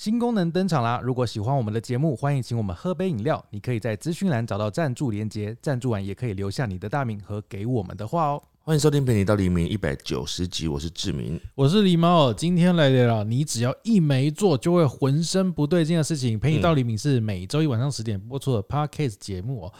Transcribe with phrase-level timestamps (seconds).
[0.00, 0.98] 新功能登场啦！
[1.04, 3.44] 如果喜欢我们的节目，欢迎请我们喝杯饮料。
[3.50, 8.42] 你可以在资讯栏找到赞助连接，赞助完也可以留下你的大名和给我们的话哦。
[8.60, 11.38] 欢迎收听《陪你到黎明》一百九十集，我是志明。
[11.54, 16.38] 我是狸猫，今天来聊聊你只要一没做就会浑身不对劲的事情。
[16.38, 19.72] 陪你到黎明是每周一晚上十点播出的 Podcast 节目哦。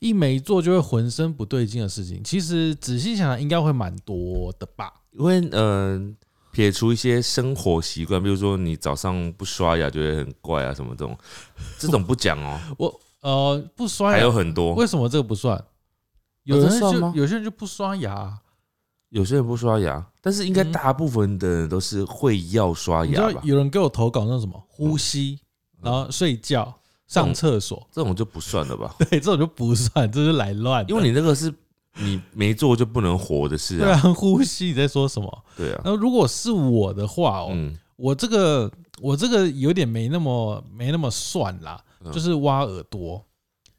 [0.00, 4.92] 一没做就会浑身不对劲的事情，其实仔细想想，应该会蛮多的吧？
[5.12, 5.96] 因为呃，
[6.58, 11.16] 撇除一些生活习惯，比如说你早上不刷牙觉得很怪啊，什么这种，
[11.78, 12.58] 这种不讲哦。
[12.76, 15.64] 我呃不刷牙，还有很多，为什么这个不算？
[16.42, 18.36] 有人这算吗就有些人就不刷牙，
[19.10, 23.42] 有些人不刷牙，但是应该大部分的人都是会要刷你知道牙吧？
[23.44, 25.38] 有人给我投稿那种什么呼吸，
[25.80, 26.74] 然后睡觉、
[27.06, 28.92] 上厕所，这种就不算了吧？
[28.98, 30.90] 对，这种就不算，这是来乱的。
[30.90, 31.54] 因为你那个是
[31.98, 35.44] 你没做就不能活的事对啊啊。，呼吸你在说什么？
[35.56, 43.24] 对啊，那如果是我的话哦，嗯，我这个我这个有点没那么没那么算啦，嗯就是挖耳朵，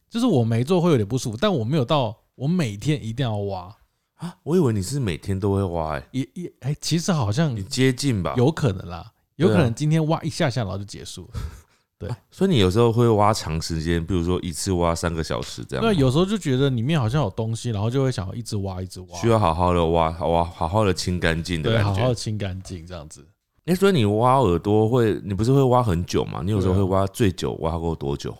[0.09, 3.75] 就是我没做会有点不舒服，但我没有到我每天一定要挖，
[4.15, 8.33] 啊，我以为你是每天都会挖，哎，也也哎，其实好像你接近吧？
[8.37, 11.39] 有可能啦，有可对啊能今天挖一下下然后就结束了。
[12.31, 15.91] 所以你有时候会挖长时间，比如说一次挖三个小时这样吗。
[15.91, 22.13] 对，有时候就觉得里面好像有东西，然后就会想要一直挖，一直挖，需要好好的挖，挖好好的清干净的对，感觉好好。
[22.13, 23.25] 清干净这样子。
[23.65, 26.41] 哎、所以你挖耳朵会，你不是会挖很久吗？
[26.43, 28.35] 你有时候会挖最久挖过多久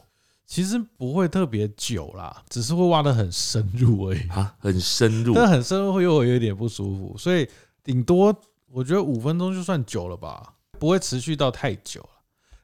[0.47, 4.27] 其实不会特别久啦，只是会挖的很深入而已。
[4.29, 4.55] 啊？
[4.57, 7.47] 很深入，但很深入会又有一点不舒服，所以
[7.83, 8.33] 顶多
[8.71, 12.09] 我觉得五分钟就算久了吧，不会持续到太久了。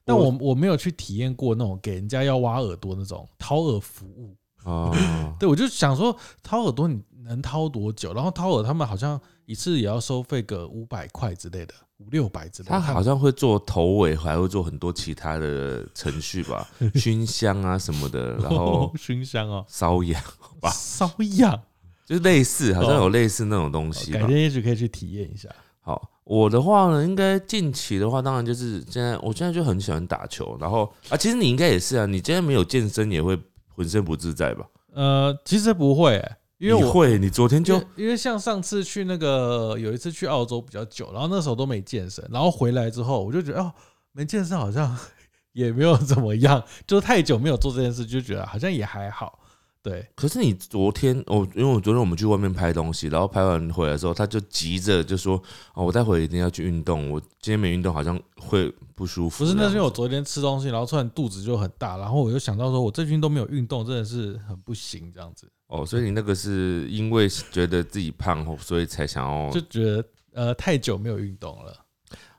[0.05, 4.35] 但我我没有去体验过那种给人家要挖耳朵那种掏耳服务。
[4.63, 4.95] 哦，
[5.39, 8.13] 对，我就想说掏耳朵你能掏多久？
[8.13, 12.71] 然后掏耳他们好像一次也要收费个五百块之类的，五六百之类的。
[12.71, 20.19] 他好像会做头尾，还会做很多其他的程序吧，熏香啊什么的，然后 熏香哦，瘙痒，
[20.59, 21.61] 吧瘙痒，
[22.03, 24.25] 就是类似，好像哦有类似那种东西改。
[24.25, 25.47] 天也许可以去体验一下。
[25.81, 34.65] 好，我的话呢，应该近期的话，当然就是现在，我现在就很喜欢打球，然后啊，其实你应该也是啊，你今天没有健身也会浑身不自在吧？
[34.93, 43.71] 呃，其实不会、欸，因为我你会，你昨天就因为因为像上次去那个有一次去澳洲比较久，然后那时候都没健身，然后回来之后我就觉得哦，
[44.11, 44.97] 没健身好像
[45.53, 49.37] 也没有怎么样，就是太久没有做这件事，就觉得好像也还好。
[49.85, 55.39] 对，可是你昨天，我因为我昨天我们去外面拍东西，然后拍完回来之后，他就急着就说
[55.75, 70.03] ：“哦，我待会一定要去运动，我今天没运动好像会不舒服。”不是，那是因为我昨天吃东西，然后突然肚子就很大，然后我就想到说，我最近都没有运动，真的是很不行，这样子哦，所以你那个是因为觉得自己胖，所以才想要就觉得
[70.33, 71.71] 呃太久没有运动了。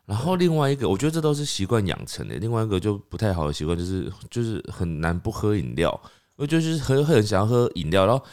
[0.04, 2.34] 然后另外一个，我觉得这都是习惯养成的。
[2.36, 6.00] 另外一个就不太好的习惯，就是就是很难不喝饮料。
[6.36, 8.24] 我就是很很想要喝饮料，然后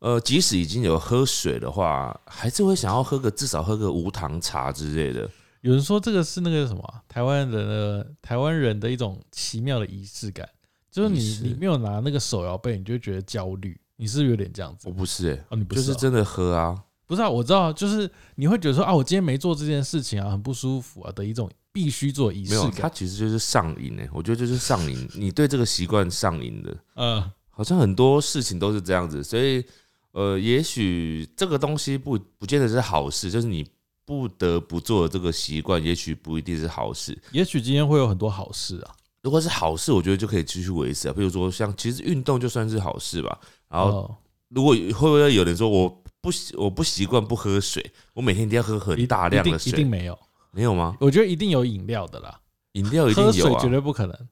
[0.00, 5.28] 呃，即使已经有喝水的话，还是会想要喝个至少喝个无糖茶之类的。
[5.60, 10.48] 有人说这个是那个什么啊台湾人的台湾人的一种奇妙的仪式感，
[10.90, 13.78] 就是你你没有拿那个手摇杯，你就会觉得焦虑。
[13.96, 14.92] 你是不是有点这样子我？
[14.92, 16.76] 不是哎、哦，你不哦就是是真的喝啊。
[17.06, 17.30] 不是啊？
[17.30, 22.88] 我知道，就是你会觉得说啊，我今天没做这件事情啊，很不舒服啊的一种必须做仪式没有，它。
[22.88, 29.64] 其实就是上瘾哎、我觉得就是上瘾，你对这个习惯上瘾的，嗯，好像很多事情都是这样子，所以
[30.10, 33.64] 呃，也许这个东西不不见得是好事，就是你
[34.04, 37.16] 不得不做的这个习惯，也许不一定是好事。
[37.30, 38.94] 也许今天会有很多好事啊。
[39.22, 41.14] 如果是好事，我觉得就可以继续维持啊。
[41.16, 43.38] 比如说，像其实运动就算是好事吧。
[43.68, 44.16] 然后，哦
[44.48, 47.82] 如果会不会有人说我不习我不习惯不喝水，
[48.12, 49.88] 我每天一定要喝很大量的一定一定？
[49.88, 50.18] 没有，
[50.50, 50.94] 没有吗？
[51.00, 52.38] 我觉得一定有饮料的啦。
[52.72, 54.28] 饮料一定有啊喝水绝，对不可能。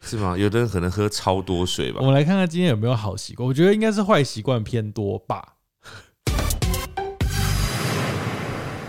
[0.00, 0.36] 是吗？
[0.36, 2.06] 有的人可能喝超多水吧我。
[2.06, 3.46] 们来看看今天有没有好习惯。
[3.46, 5.54] 我觉得应该是坏习惯偏多吧。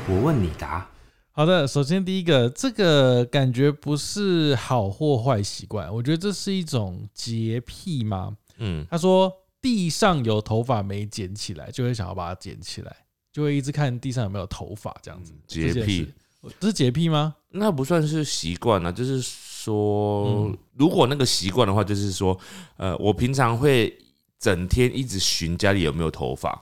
[0.07, 0.89] 我问你答。
[1.31, 8.37] 好的，首先第一个，这个感觉不是好或坏习惯，我觉得这是一种洁癖吗？
[8.57, 9.31] 嗯，他说
[9.61, 12.95] 地上有头发没捡起来，就会想要把它捡起来，
[13.31, 15.31] 就会一直看地上有没有头发这样子。
[15.45, 16.11] 洁癖
[16.59, 17.35] 这是洁癖吗？
[17.49, 19.21] 那不算是习惯啊，就是
[19.67, 22.37] 说嗯，如果那个习惯的话，就是说，
[22.77, 23.97] 呃，我平常会
[24.39, 26.57] 整天一直寻家里有没有头发，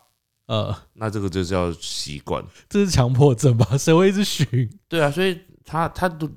[0.47, 2.43] 呃，那这个就叫习惯。
[2.67, 3.65] 这是强迫症吧？
[3.77, 4.69] 谁会一直寻？
[4.87, 6.27] 对啊，所以他他都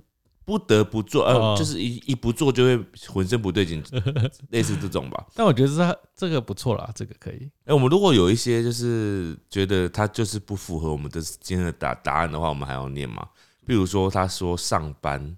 [0.44, 2.78] 不得不做，呃，哦就是一一不做就会
[3.08, 3.82] 浑身不对劲，
[4.50, 5.26] 类似这种吧。
[5.34, 7.50] 但我觉得这这个不错啦，这个可以。
[7.64, 13.26] 哎、我们如果有一些就是觉得他就是不符合我们的今天的答答案的话，我们还要念吗？
[13.66, 15.36] 比如说他说上班，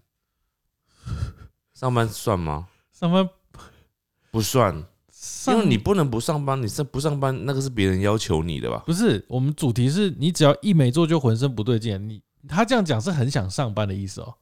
[1.75, 2.69] 上班算吗？
[2.93, 3.29] 上班
[4.31, 4.75] 不算，
[5.49, 8.83] 因为你不能不上班，你是不上班，那个是别人要求你的吧？
[8.87, 14.35] 不是我们主题是你只要一没做就浑身不对劲，你他这样讲是很想上班的意思哦，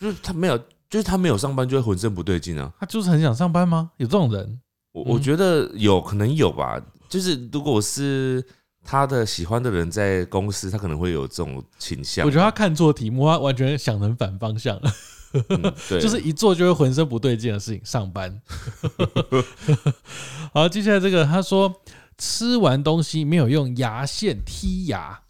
[0.00, 0.58] 就是他没有，
[0.88, 2.72] 就是他没有上班就会浑身不对劲啊。
[2.78, 3.90] 他就是很想上班吗？
[3.96, 4.44] 有这种人？
[4.44, 4.60] 嗯
[4.94, 8.40] 我我觉得有可能有吧，就是如果是
[8.84, 12.24] 他的喜欢的人在公司，他可能会有这种倾向。
[12.24, 14.92] 我觉得他看错题目，他完全想成反方向了，
[15.48, 18.40] 嗯对，就是一做就会浑身不对劲的事情，上班。
[20.54, 21.82] 好，接下来这个他说
[22.16, 25.20] 吃完东西没有用牙线剔牙，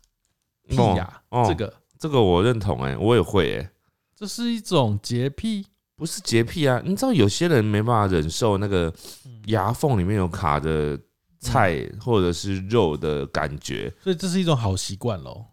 [0.69, 1.73] 剔牙、哦这个。
[1.99, 3.71] 这个我认同哎、我也会哎、
[4.15, 5.67] 这是一种洁癖。
[5.97, 8.93] 不是洁癖啊，你知道有些人没办法忍受那个
[9.25, 9.41] 嗯。
[9.47, 10.99] 牙缝里面有卡的
[11.39, 15.45] 菜或者是肉的感觉，所以这是一种好习惯喽。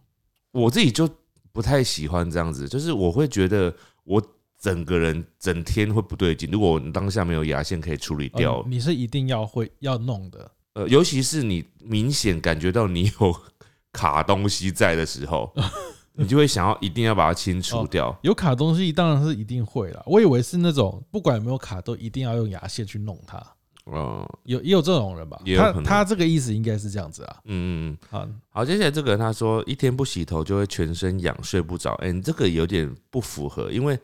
[0.50, 1.06] 我自己就
[1.52, 4.22] 不太喜欢这样子，就是我会觉得我
[4.62, 6.48] 整个人整天会不对劲。
[6.52, 10.48] 如果我当下没有牙线可以处理掉，呃你是一定要会要弄的。
[10.74, 13.36] 呃，尤其是你明显感觉到你有
[13.92, 15.52] 卡东西在的时候，
[16.14, 18.16] 你就会想要一定要把它清除掉。
[18.22, 23.44] 有卡东西当然是一定会啦，我以为是那种不管有没有卡都一定要用牙线去弄它。
[23.84, 25.36] 嗯有也有这种人吧？
[25.40, 27.36] 他也有可能他这个意思应该是这样子啊。
[27.46, 27.98] 嗯嗯。
[28.08, 31.94] 好，好，接下来这个人他说一天不洗头就会全身痒，睡不着。
[31.94, 33.98] 哎、你这个有点不符合，因为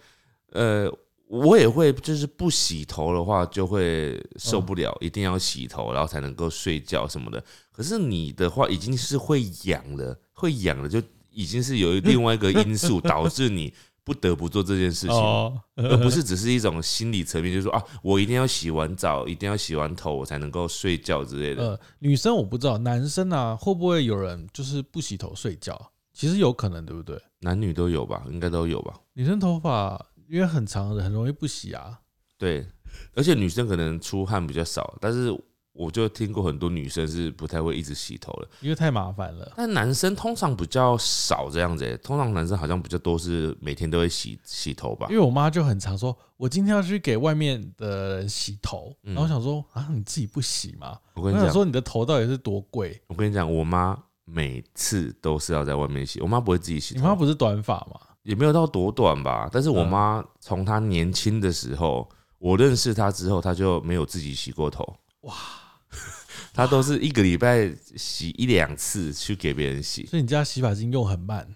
[0.52, 0.90] 呃，
[1.26, 7.42] 我也会就是不洗头的话就会受不了，一定要洗头，然后才能够睡觉什么的。
[7.70, 11.00] 可是你的话已经是会痒了，会痒了，就
[11.30, 13.72] 已经是有另外一个因素 导致你
[14.02, 15.14] 不得不做这件事情。
[15.14, 21.62] 哦，而不是 只是一种心理层面，就是说啊，我一定要洗完澡，一定要洗完头，我才能够睡觉之类的。
[21.62, 25.92] 呃，女生我不知道，男生啊会不会有人就是不洗头睡觉？
[26.14, 27.20] 其实有可能，对不对？
[27.40, 28.94] 男女都有吧，应该都有吧？
[29.12, 32.00] 女生头发因为很长的，很容易不洗啊。
[32.36, 32.66] 对，
[33.14, 35.36] 而且女生可能出汗比较少，但是
[35.72, 39.52] 我就听过很多女生是不太会一直洗头的，因为太麻烦了。
[39.56, 45.16] 但男生通常比较少这样子、欸，通常男生好像比较多是每天都会洗洗头吧因？
[45.16, 50.98] 为我妈就很常说，我今天要去给外面的人洗头，嗯然后我想说啊，你自己不洗吗？
[51.14, 53.00] 我跟你讲，说你的头到底是多贵？
[53.06, 58.00] 我跟你讲，我妈每次都是要在外面洗，我妈不会自己洗头，你妈不是短发吗？
[58.28, 62.06] 也没有到多短吧，但是我嗯妈从她年轻的时候，
[62.38, 64.84] 我认识她之后，她就没有自己洗过头。
[65.22, 65.34] 哇，
[66.52, 71.48] 她都是一个礼拜洗一两次去给别人洗，所以你家洗发精用很慢，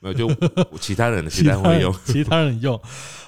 [0.00, 0.26] 没有就
[0.80, 1.94] 其他人的其他人会用。
[2.06, 2.80] 其他人用。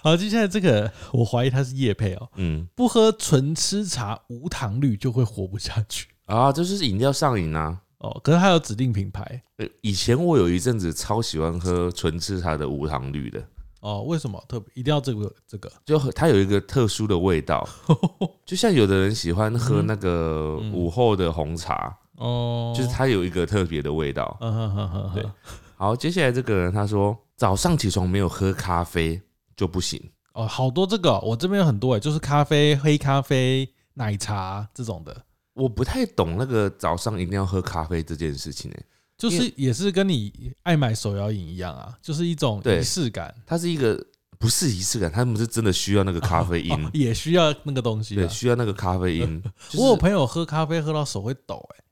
[0.03, 7.83] 好，接下来这个我怀疑他是叶配哦，嗯不喝纯吃茶无糖绿就会活不下去啊，这就是饮料上瘾啊。
[8.01, 8.21] 哦。
[8.23, 13.43] 可是它有指定品牌呃以前我有一阵子超喜欢喝纯吃茶的无糖绿的，
[13.81, 15.71] 哦，为什么特别一定要这个这个？
[15.85, 17.67] 就很它有一个特殊的味道，
[18.45, 24.37] 就像有的人喜欢喝那个嗯午后的红茶，哦，就是它有一个特别的味道。
[24.41, 25.31] 嗯哼哼哼哼，对
[25.77, 29.19] 好，接下来这个人他说早上起床没有喝咖啡
[29.57, 29.99] 就不行。
[30.35, 35.25] 哦，好多这个哦、我这边有很多哎，就是咖啡、黑咖啡、奶茶这种的，
[35.61, 38.85] 我不太懂那个早上一定要喝咖啡这件事情呢、欸
[39.21, 44.03] 就是也是跟你爱买手摇饮一样啊，就是一种仪式感，它是一个
[44.39, 48.17] 不是仪式感，他们是真的需要那个咖啡因，哦 也需要那个东西啊。
[48.17, 49.43] 对，需要那个咖啡因。
[49.69, 51.85] 就是我有朋友喝咖啡喝到手会抖哎，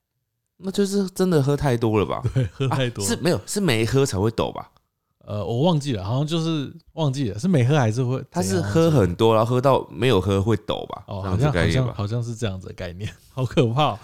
[0.57, 2.23] 那就是真的喝太多了吧？
[2.33, 4.71] 对，喝太多、啊是没有是没喝才会抖吧？
[5.29, 8.25] 呃，我忘记了，好像就是忘记了，是没喝还是会？
[8.31, 11.05] 他是喝很多，然后喝到没有喝会抖吧？
[11.07, 11.69] 哦，好像好？
[11.69, 13.99] 像好像是这样子的概念， 好可怕、哦。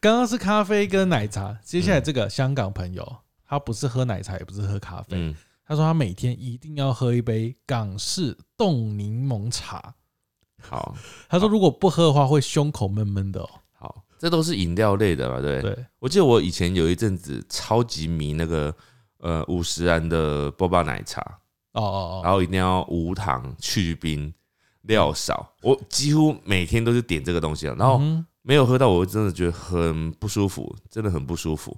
[0.00, 5.34] 刚刚是咖啡跟奶茶，接下来这个香港朋友，他不是喝奶茶，也不是喝咖啡，嗯，
[5.66, 9.94] 他说他每天一定要喝一杯港式冻柠檬茶。
[10.62, 10.94] 好
[11.28, 13.50] 他说如果不喝的话，会胸口闷闷的哦。
[13.78, 15.42] 好，这都是饮料类的嘛？
[15.42, 15.60] 对。
[15.60, 18.74] 对，我记得我以前有一阵子超级迷那个
[19.20, 21.20] 呃五十安的波霸奶茶，
[21.72, 24.32] 哦哦哦，然后一定要无糖、去冰、
[24.82, 25.54] 料少。
[25.62, 31.76] 我几乎每天都是点这个东西啊，然后嗯没有喝到，我真的觉得很不舒服，真的很不舒服。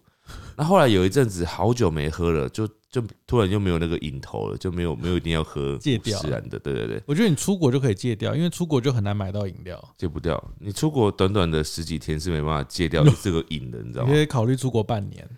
[0.56, 9.82] 那后来有一阵子好久没喝了，就就突然就没有那个瘾头了，就没有没有一定要喝戒掉自然的，对对对，我觉得你出国就可以戒掉，因为出国就很难买到饮料。
[9.98, 10.42] 戒不掉。
[10.60, 14.22] 你出国短短的十几天是没办法戒掉这个瘾的，你知道吗你可？
[14.22, 15.28] 以考虑出国半年。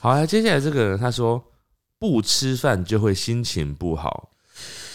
[0.00, 1.42] 好，啊接下来这个人他说
[1.98, 4.30] 不吃饭就会心情不好，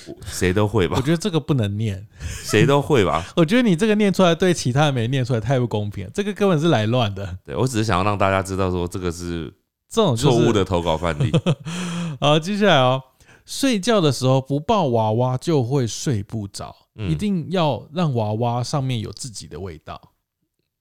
[0.08, 1.02] 我谁都会吧我？
[1.02, 3.24] 觉得这个不能念，谁都会吧？
[3.38, 9.54] 我觉得你这个念出来对其他人没念出来太不公平了，这个根本是来乱的，对我只是想要让大家知道说这个是
[9.88, 11.32] 这种就是错误的投稿范例。
[12.20, 13.02] 好，接下来哦，
[13.46, 16.76] 睡觉的时候不抱娃娃就会睡不着。
[16.98, 20.02] 嗯一定要让娃娃上面有自己的味道。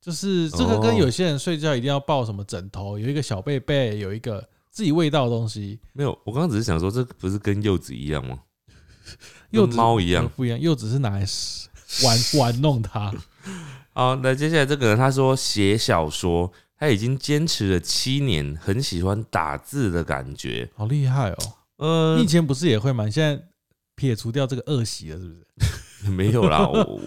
[0.05, 5.81] 就是这个跟哦有些人睡觉一定要抱什么枕头，有一个小被被，有一个自己味道的东西。
[5.95, 8.41] 没有，我刚刚只是想说，这不是跟柚子一样吗？
[9.51, 10.31] 跟 柚子猫一样呃。
[10.37, 11.27] 不一样，柚子是拿来
[12.05, 13.11] 玩 玩弄它。
[13.95, 20.69] 好，那接下来这个人他说写小说，他已经坚持了七年，很喜欢打字的感觉。
[20.77, 21.37] 好厉害哦！
[21.77, 23.07] 呃你以，前不是也会吗？
[23.07, 23.43] 你现在
[23.95, 25.35] 撇除掉这个恶习了，是不
[26.05, 26.11] 是？
[26.11, 27.01] 没有啦，我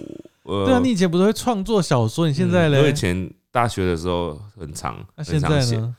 [0.48, 2.28] 呃，对啊，你以前不是会创作小说？
[2.28, 2.94] 你现在嘞嗯我以？
[2.94, 5.64] 前大学的时候很长，那现在。
[5.78, 5.96] 呢？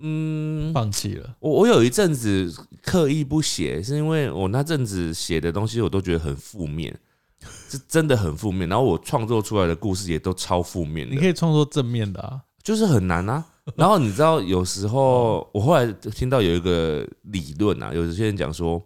[0.00, 1.34] 嗯，放弃了。
[1.40, 6.96] 我我有一阵子刻意不写，是因为我那阵子写的东西我都觉得很负面，
[7.68, 8.68] 是真的很负面。
[8.68, 12.40] 然后我创作出来的故事也都超负面的，你可以创作正面的啊。
[12.62, 13.44] 就是很难啊。
[13.74, 18.80] 然后你知道，有时候 我后来听到有一个理论啊，有些人讲说，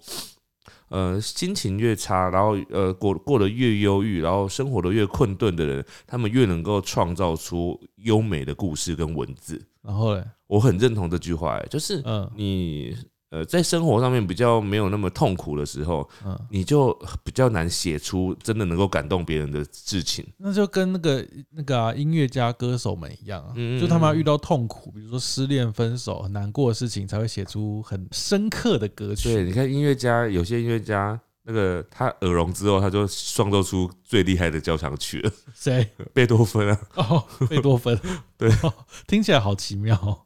[0.92, 9.58] 呃，心情越差，然后呃过过得越忧郁，然后生活的越困顿的人，他们越能够创造出优美的故事跟文字。
[9.80, 12.94] 然后嘞，我很认同这句话、欸，就是嗯你
[13.32, 20.24] 呃在生活上面比较没有那么痛苦的时候，嗯，你就比较难写出真的能够感动别人的事情。
[20.36, 31.18] 那就跟那个那个啊音乐家、歌手们一样啊，嗯就他们要遇到痛苦，比如说失恋、分手、很难过的事情，才会写出很深刻的歌曲对，你看音乐家，有些音乐家。
[31.44, 35.90] 那个他耳聋之后，他就创作出最厉害的交响曲了， 谁？
[36.14, 36.80] 贝多芬啊。
[36.94, 37.98] 哦，贝多芬。
[38.38, 38.72] 对哦，
[39.08, 40.20] 听起来好奇妙哦。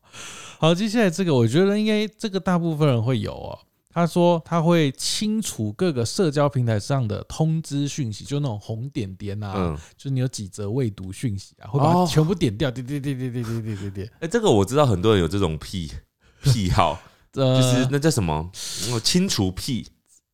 [0.59, 3.59] 好，接下来这个，我觉得应该这个大部分人会有哦。
[3.93, 12.07] 他说他会清除各个社交平台上的通知讯息，就那种红点点啊，嗯，就是你有几则未读讯息啊，会把它哦。
[12.07, 13.77] 全部点掉，点点点点点点点。
[13.77, 14.11] 点点。
[14.21, 15.91] 哎，这个我知道很多人有这种癖
[16.45, 17.01] 癖好，
[17.33, 18.51] 呃，就是那叫什么？
[18.91, 19.87] 嗯清除癖，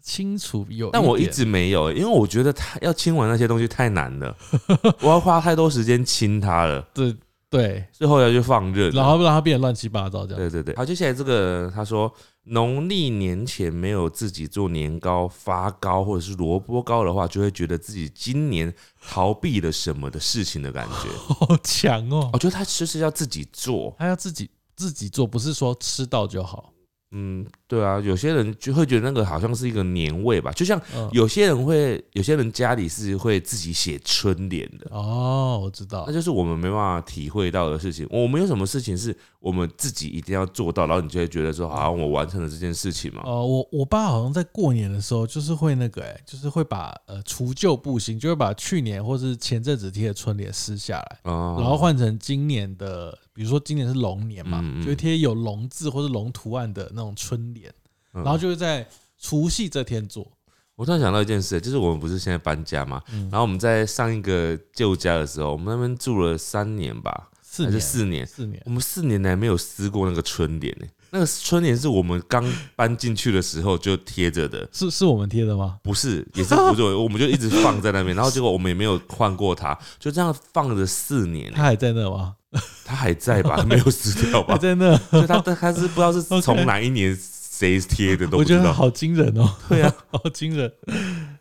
[0.02, 4.36] 清除有，但我一直没有，因为我觉得他要清完那些东西太难了，
[5.02, 7.14] 我要花太多时间清它了，对
[7.52, 8.92] 对，所以后要就放任了。
[8.92, 10.38] 然后让它变得乱七八糟这样。
[10.38, 12.10] 对对对，好，接下来这个他说，
[12.44, 18.72] 农历年前没有自己做年糕、发糕或者是萝卜糕的话，就会觉得自己今年
[19.06, 21.10] 逃避了什么的事情的感觉。
[21.34, 22.30] 好强哦！
[22.32, 26.71] 我觉得他就是要自己做，他要自己自己做，不是说吃到就好。
[27.12, 34.86] 嗯，对啊，有些人就会觉得那个好像是一个年味吧，就像嗯，有些人会，有些人家里是会自己写春联的。
[34.90, 36.12] 哦，我知道那。
[36.12, 38.06] 就是我们没办法体会到的事情。
[38.10, 43.22] 我们有什么事情是我们自己一定要做到，然后你就会觉得说，好像我完成了这件事情嘛？
[43.24, 57.72] 哦，我我爸好像在过年的时候，就是会那个、哎，就是会把呃除旧布新，就会把去年或是前阵子贴的春联撕下来，哦然后换成今年的，比如说今年是龙年嘛，嗯嗯就会贴有龙字或是龙图案的那种春联，
[58.14, 58.86] 嗯然后就会在
[59.18, 60.30] 除夕这天做。
[60.74, 68.46] 我突然想到一件事，就是我们不是现在搬家嘛，嗯然后我们在上一个旧家的时候，我们那边住了三年吧，还是四年，四年？
[68.46, 70.86] 四年我，们四年来没有撕过那个春联呢。
[71.10, 72.42] 那个春联是我们刚
[72.74, 75.78] 搬进去的时候就贴着的，是是我们贴的吗？
[75.82, 82.34] 不是，也是 不是，我们就一直放在那边，然后结果我们也没有换过它，就这样放着四年，它还在那吗？
[82.84, 83.62] 它还在吧？
[83.66, 84.54] 没有死掉吧？
[84.54, 88.58] 还在那，就他他是不知道是 从哪一年谁贴的都不知道。
[88.58, 90.72] 我觉得好惊人哦，对啊，好惊人。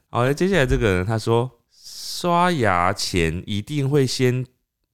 [0.10, 4.46] 好，接下来这个人他说，刷牙前一定会先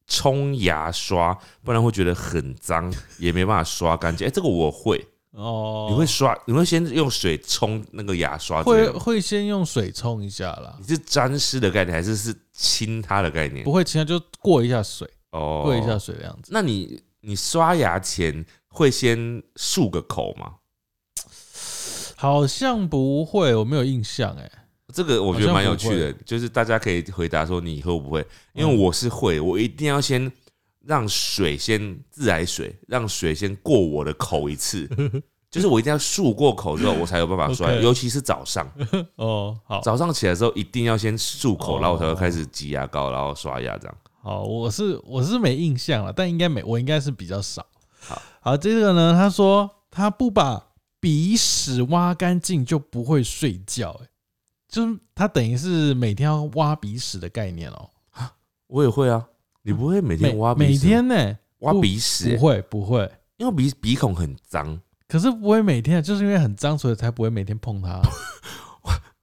[0.07, 4.25] 冲牙刷，不然会觉得很脏，也没办法刷干净。
[4.25, 13.71] 哎、这个我会，哦，你会刷，你会先用水冲那个牙刷会，会先用水冲一下啦，你是沾湿的概念，还是是亲它的概念不？
[13.71, 15.97] 会清，就过一下水，哦，过一下。
[15.97, 16.51] 水的样子。
[16.53, 19.17] 那你你刷牙前会先
[19.55, 20.55] 漱个口吗？
[22.15, 24.51] 好像不会，我没有印象哎。
[24.93, 28.25] 这个我觉得蛮有趣的，就是大家可以回答说你会不会？
[28.53, 30.31] 因嗯为我是会，我一定要先
[30.85, 34.89] 让水先自来水，让水先过我的口一次，
[35.51, 38.67] 就是我一定要漱过口之后，我才有办法刷尤其是早上，
[39.17, 43.97] 哦，好，早上起来的时候一定要先漱口，哦然后我才会开始挤牙膏，然后刷牙这样。
[44.27, 47.65] 好，我是我是没印象了，但应该没，我应该是比较少。
[47.97, 50.61] 好，好，这个呢，他说他不把
[50.99, 54.07] 鼻屎挖干净就不会睡觉，哎，
[54.67, 57.89] 就是他等于是每天要挖鼻屎的概念哦。
[58.67, 59.25] 我也会啊，
[59.61, 61.37] 你不会每每天挖鼻屎每天呢？
[61.59, 68.01] 挖鼻屎、不会不会，因为鼻鼻孔很脏，可是不会每天，就是因为很脏，所以才不会每天碰它，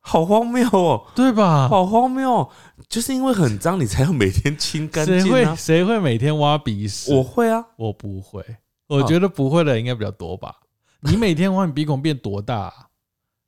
[0.06, 1.66] 好荒谬哦，对吧？
[1.66, 2.50] 好荒谬哦！
[2.90, 5.56] 就是因为很脏，你才要每天清干谁会净啊。
[5.56, 7.14] 谁会每天挖鼻屎？
[7.14, 8.44] 我会啊，我不会，
[8.86, 10.56] 我觉得不会的应该比较多吧。
[11.00, 12.72] 你每天挖，你鼻孔变多大啊、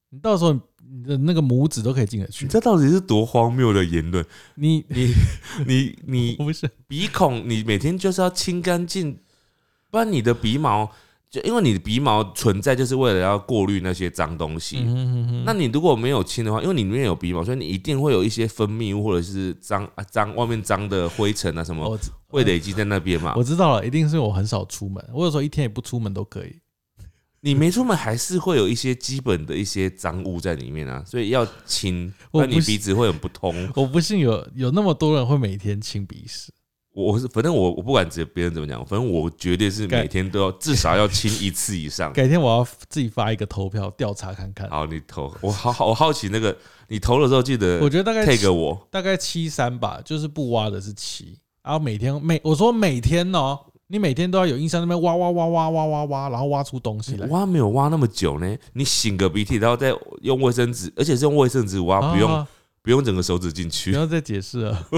[0.09, 2.47] 你到时候你的那个拇指都可以进得去。
[2.47, 4.25] 这到底是多荒谬的言论？
[4.55, 5.13] 你你
[5.67, 9.19] 你你 不是鼻孔，你每天就是要清干净，
[9.91, 10.91] 不然你的鼻毛
[11.28, 14.78] 就因为你的鼻毛存在，就是为了要过滤那些脏东西。
[15.45, 23.42] 那你如果没有清的话，因为你里面有鼻毛，所以你一定会有一些分泌物或者是脏啊脏外面脏的灰尘啊什么会累积在那边嘛我。
[23.42, 26.61] 知道了，一定是我很少出门，我有时候一天也不出门都可以。
[27.40, 33.54] 你没出门还是会有一些基本的一些脏物在里面啊，所以要清，不然你鼻子会很不通。
[33.76, 36.52] 我不信有有那么多人会每天清鼻屎。
[36.97, 42.11] 我我是反正我我不管别别人怎么讲，反正我绝对是每天都要至少要亲一次以上。
[42.15, 44.67] 改天我要自己发一个投票调查看看。
[44.71, 46.57] 好，你投我好好我好奇那个
[46.88, 57.26] 你投的时候记得我觉得大概 take 我大概七三吧，就是不挖的是七，然后每天每我说每天哦，你每天都要有印象那边挖挖挖挖挖挖挖，然后挖出东西来。
[57.26, 62.49] 挖没有挖那么久呢，你擤个鼻涕，然后再用卫生纸，而且是用卫生纸挖，不用啊
[62.81, 63.99] 不用整个手指进去不。
[63.99, 64.83] 要再解释了。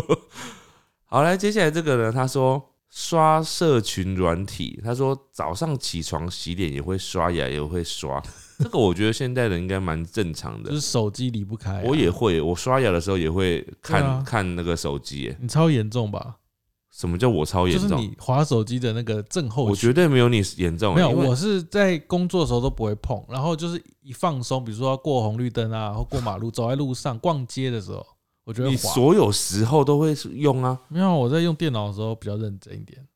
[1.10, 8.22] 好，来接下来这个呢，他说刷社群软体，他说早上起床洗脸也会刷牙，也会刷，
[8.60, 10.74] 这个我觉得现代人应该蛮正常的就。
[10.74, 15.38] 是手机离不开啊、我也会，我刷牙的时候也会看、啊看那个手机耶。
[15.40, 16.36] 你超严重吧？
[16.90, 17.88] 什么叫我超严重？
[17.88, 19.74] 就是你划手机的那个症候我。
[19.74, 20.94] 绝对没有你严重。
[20.94, 28.04] 没有，我是在工作的时候都不会碰，然后就是一放松，比如说要过红绿灯啊，或过马路、走在路上、逛街的时候，
[28.48, 28.76] 我觉得你。
[28.76, 30.80] 所有时候都会用啊。
[30.88, 33.06] 没有，我在用电脑的时候比较认真一点，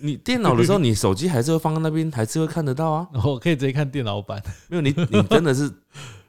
[0.00, 3.08] 你电脑的时候， 你手机还是会放在那边，还是会看得到啊。
[3.24, 4.40] 我可以直接看电脑版。
[4.68, 5.68] 没有你，你真的是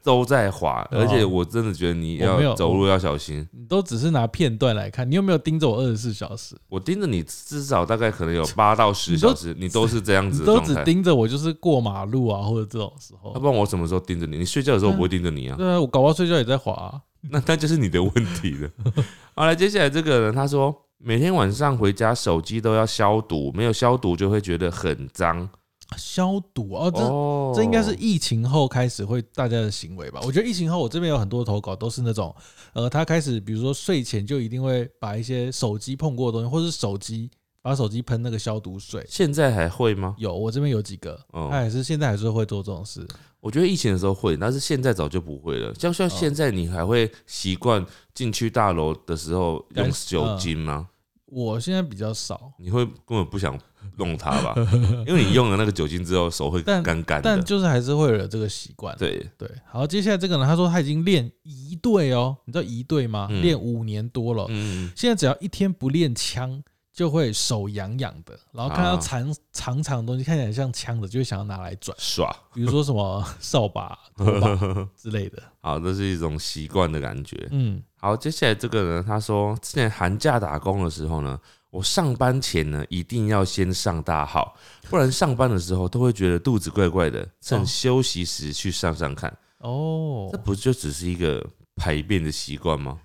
[0.02, 3.48] 都在滑， 哦而且我真的觉得你要走路要小心。
[3.52, 6.56] 你都只是拿片段来看，你有没有盯着我二十四小时？
[6.68, 10.74] 我盯着你，至少大概可能有八到十小时，你都是这样子都只。
[10.84, 13.40] 盯着我，就是过马路啊，或者这种时候要。
[13.40, 14.38] 不然我什么时候盯着你？
[14.38, 17.00] 你睡觉的时候我不会盯着你啊，对啊，我搞不好睡觉也在滑、啊。
[17.30, 18.70] 那那就是你的问题了。
[19.34, 25.48] 好了，接下来这个人他说，每天晚上回家手机都要消毒，没有消毒就会觉得很脏。
[25.96, 30.20] 消毒哦，这、哦这应该是疫情后开始会大家的行为吧？
[30.24, 32.34] 我觉得疫情后，我这边有很多投稿都是那种，
[32.72, 37.30] 呃，他开始比如说睡前就一定会把一些手机碰过的东西，或是手机
[37.62, 39.04] 把手机喷那个消毒水。
[39.08, 40.14] 现在还会吗？
[40.18, 43.06] 有，我这边有几个，嗯他也是现在还是会做这种事。
[43.40, 45.74] 我觉得疫情的时候会，但是现在早就不会了。
[45.74, 50.88] 像像现在，你还会习惯进去大楼的时候用酒精吗？
[51.26, 53.58] 我现在比较少，你会根本不想
[53.96, 54.54] 弄它吧？
[55.08, 57.30] 因为你用了那个酒精之后，手会但干干的。
[57.30, 58.94] 但就是还是会有这个习惯。
[58.98, 63.28] 对，对，好，接下来这个呢，他说他已经练一队哦，你知道一队吗？
[63.30, 72.30] 嗯练五年多了，嗯，现在只要一天不练枪，就会手痒痒的，然后看到啊长长长的东西看起来像枪的，就会想要拿来转，耍。
[72.52, 74.56] 比如说什么 扫把、拖把
[74.94, 75.42] 之类的。
[75.60, 77.48] 好，这是一种习惯的感觉。
[77.50, 81.38] 嗯，好，接下来这个人他说，之前寒假打工的时候呢，
[81.70, 84.54] 我上班前呢一定要先上大号，
[84.90, 89.34] 不然上班的时候都会觉得肚子怪怪的，趁哦休息时去上上看。
[89.58, 91.42] 哦这，不就只是一个
[91.76, 93.00] 排便的习惯吗？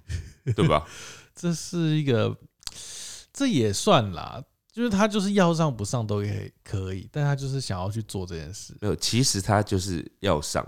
[0.56, 0.86] 对吧？
[1.36, 2.36] 这是一个，
[3.38, 4.44] 这也算啦。
[4.72, 10.64] 就是他就是要上不上都可以可以，但他就是想要去做这件事，没有，其实他就是要上，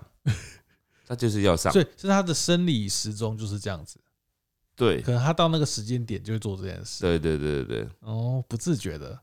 [1.07, 1.79] 他就是要上所。
[1.79, 3.99] 以是他的生理时钟就是这样子，
[4.75, 7.01] 对，可能他到那个时间点就会做这件事。
[7.01, 9.19] 对对对对对，哦，不自觉的。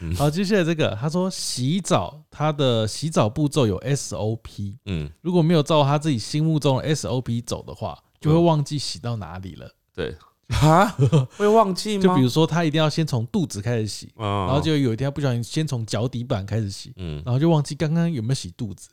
[0.00, 9.70] 嗯好，接下来这个，他说洗澡，他的洗澡步骤有 SOP，嗯，如果没有照他自己心目中的 SOP 走的话，就会忘记洗到哪里了。
[9.94, 10.16] 对。
[10.48, 10.86] 啊，
[11.36, 12.02] 会忘记吗？
[12.02, 18.90] 就比如说，他一定要先从肚子开始洗，哦，然后就有一天他不小心先从脚底板开始洗，嗯，然后就忘记刚刚有没有洗肚子。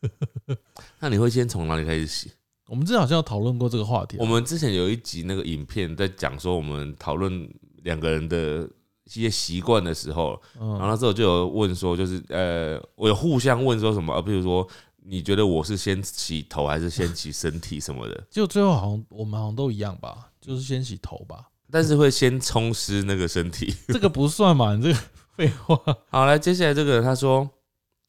[1.00, 2.32] 那你会先从哪里开始洗？
[2.68, 7.48] 我们之前好像有讨论过这个话题啊，我们之前有一集那个影片在讲说，我们讨论
[7.82, 8.68] 两个人的
[9.04, 14.66] 一些习惯的时候，然后嗯，那时候就有问说，就是呃，我有互相问说什么，啊，比如说
[15.02, 23.74] 你觉得我是先洗头还是先洗身体什么的，就最后好像我们好像都一样吧，就是先洗头吧，但是会先冲湿那个身体。
[23.88, 24.98] 这个不算嘛，你这个
[25.36, 25.78] 废话。
[26.08, 27.46] 好，来，接下来这个人他说，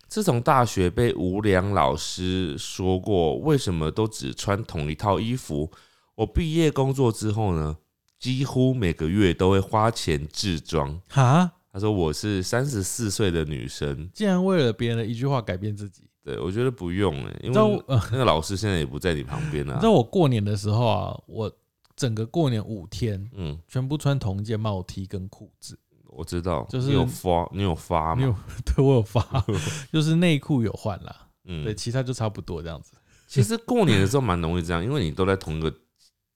[0.07, 5.69] 自从大学被无良老师说过，为什么都只穿同一套衣服？
[6.15, 7.75] 我毕业工作之后呢，
[8.17, 10.97] 几乎每个月都会花钱置装。
[11.09, 19.85] 哈，他说我是三十四岁的女生，竟然为了别人的一句话改变自己，对我觉得不用哎、因为呃那个老师现在也不在你旁边啊你知。
[19.85, 21.51] 道我过年的时候啊，我
[21.99, 28.39] 整个过年五天嗯，全部穿同一件帽 T 跟裤子，我知道，就是你有发，你有发你有吗？
[28.65, 29.21] 对我有发，
[29.91, 32.93] 就是内裤有换啦，嗯对，其他就差不多这样子。
[33.27, 35.77] 其实过年的时候蛮容易这样，因为你都在同一个地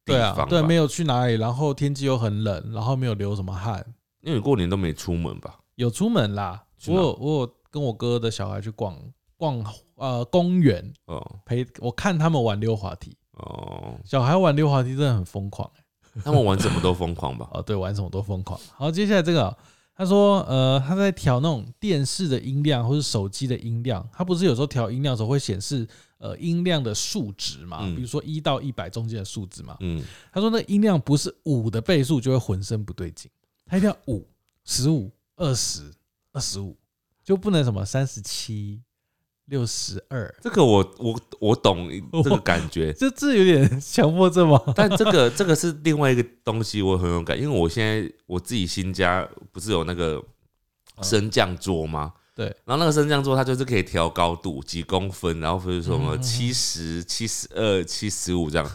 [0.07, 3.81] 对啊，对，没有去哪里，然后天气又很冷，然后没有流什么汗，
[4.19, 5.59] 因为你过年都没出门吧？
[5.75, 6.65] 有出门啦。
[6.87, 8.99] 我有我有跟我哥的小孩去逛
[9.37, 9.63] 逛
[9.95, 13.15] 呃公园，哦陪我看他们玩溜滑梯。
[13.43, 17.47] 哦，小孩玩溜滑梯真的很疯狂、欸，他们玩什么都疯狂吧？
[17.53, 18.59] 哦，对，玩什么都疯狂。
[18.75, 19.57] 好，接下来这个哦、
[19.95, 29.77] 他说，呃，他在调那种电视的音量或者手机的音量，他不是有时候调音量的时候会显示呃音量的数值嘛，嗯比如说一到一百中间的数值嘛。
[29.81, 33.29] 嗯，他说那音量不是五的倍数就会浑身不对劲，
[33.65, 34.27] 他一定要五、
[34.65, 35.91] 十五、二十、
[36.31, 36.75] 二十五，
[37.23, 38.81] 就不能什么三十七、
[39.45, 41.89] 六十二，这个我我我懂
[42.23, 44.59] 这个感觉， 这这有点强迫症吗？
[44.75, 50.23] 但这个这个是另外一个东西，我很有感，因为我现在我自己新家不是有那个
[51.01, 52.13] 升降桌吗？
[52.35, 58.71] 对，然后那个升降桌它就是可以调高度几公分，然后比如说什么七十七十二、七十五这样，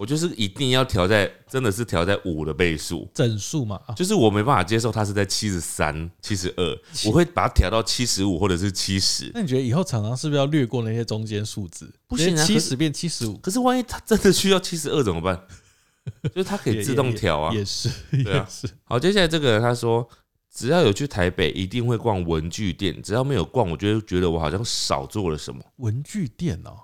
[0.00, 3.06] 我就是一定要调在真的是调在五的倍数。
[3.12, 9.30] 整数嘛，啊就是我没办法接受它是在七十三、七十二，我会把它调到七十五或者是七十。
[9.34, 11.92] 那你觉得以后厂商是不是要略过那些中间数字？
[12.06, 15.38] 不行啊可是七十变七十五，可是万一它真的需要七十二怎么办？
[16.34, 17.52] 就是它可以自动调啊。
[17.52, 17.90] 也是，
[18.24, 18.74] 对啊也是。
[18.84, 20.08] 好，接下来这个人他说，
[20.50, 25.62] 只要有去台北，一定会逛文具店；只要没有逛，我就会觉得我好像少做了什么。
[25.76, 26.78] 文具店哦，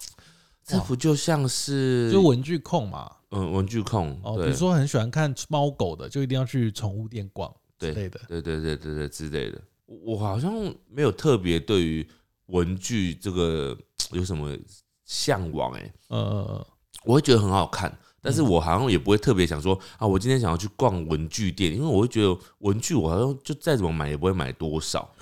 [0.67, 3.11] 这不就像是就文具控嘛。
[3.31, 4.19] 嗯文具控？
[4.23, 8.21] 哦，比对如说很喜欢看猫狗的，就一定要去宠物店逛之对类的。
[8.29, 9.61] 对对对对对之类的。
[9.87, 10.53] 我我好像
[10.89, 12.07] 没有特别对于
[12.47, 13.77] 文具这个
[14.13, 14.57] 有什么
[15.05, 16.67] 向往哎、呃，
[17.05, 25.13] 我会觉得很好看，但嗯是我好像也不会特别想说啊，我今天想要去逛文具店，因为我会觉得文具我好像就再怎么买也不会买多少。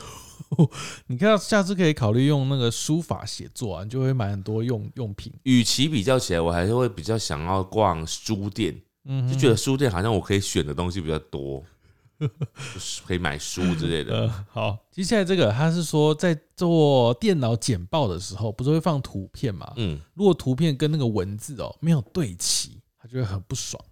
[1.08, 5.32] 你看，下次可以考虑用那个书法写作啊，你就会买很多用用品。
[5.44, 11.62] 与其比较起来，我还是会比较想要逛书店，嗯，就觉得书店好像我可以选的东西比较多，
[13.06, 14.14] 可以买书之类的。
[14.26, 19.72] 呃，好，接下来这个他是说，在做电脑简报的时候，不是会放图片嘛？
[19.76, 23.82] 嗯，如果图片跟那个文字哦没有对齐，他就会很不爽。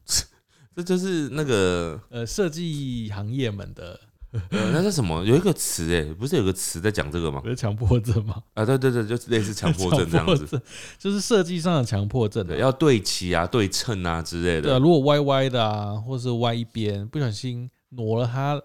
[0.75, 4.01] 这就是那个呃，设计行业们的
[4.51, 5.23] 呃，那是什么？
[5.25, 7.49] 有一个词哎，不是有个词在讲这个吗不？
[7.49, 8.43] 是强迫症吗？
[8.55, 10.61] 啊，对对对，就是类似强迫症这样子。
[10.99, 12.61] 就是设计上的强迫症、对，啊。
[12.61, 18.59] 要对齐啊、对称啊之类的对啊，如果歪歪的啊，或是歪一边，不小心挪了它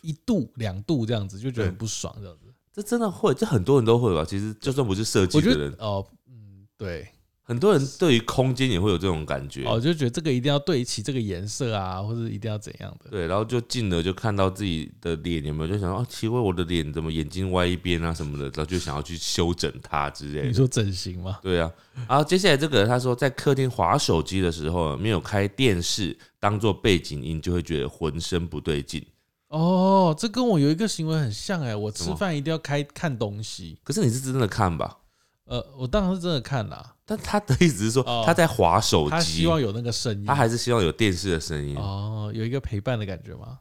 [0.00, 2.52] 一度、两度这样子，就觉得很不爽这样子。
[2.74, 4.24] 这真的会，这很多人都会吧？
[4.24, 7.06] 其实就算不是设计的人，得哦，嗯，对，
[7.44, 9.64] 很多人对于空间也会有这种感觉。
[9.64, 13.10] 哦，就觉得这个一定要对齐这个颜色啊，或者一定要怎样的。
[13.10, 20.46] 对，然后就进而就看到自己的脸有没有，就想说啊，奇怪，我的脸怎么眼睛歪一边啊什么的，然后就想要去修整它之类的。
[20.46, 21.40] 你说整形吗？
[21.42, 21.70] 对啊，
[22.08, 29.04] 然后接下来这个他说，在客厅划手机的时候，没有开电视当做背景音，就会觉得浑身不对劲。
[29.48, 33.76] 哦，这跟我有一个行为很像哎，我吃饭一定要开看东西。
[33.82, 34.96] 可是你是真的看吧？
[35.44, 41.76] 呃，我当然是真的看啦，但他的意思是说哦他在划手机他希，望有那个声音，他还是希望有电视的声音。
[41.76, 43.58] 哦，有一个陪伴的感觉吗？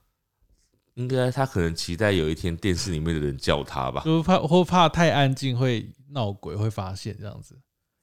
[0.96, 4.04] 应该他可能期待有一天电视里面的人叫他吧。
[4.04, 7.56] 就怕或怕太安静会闹鬼会发现这样子，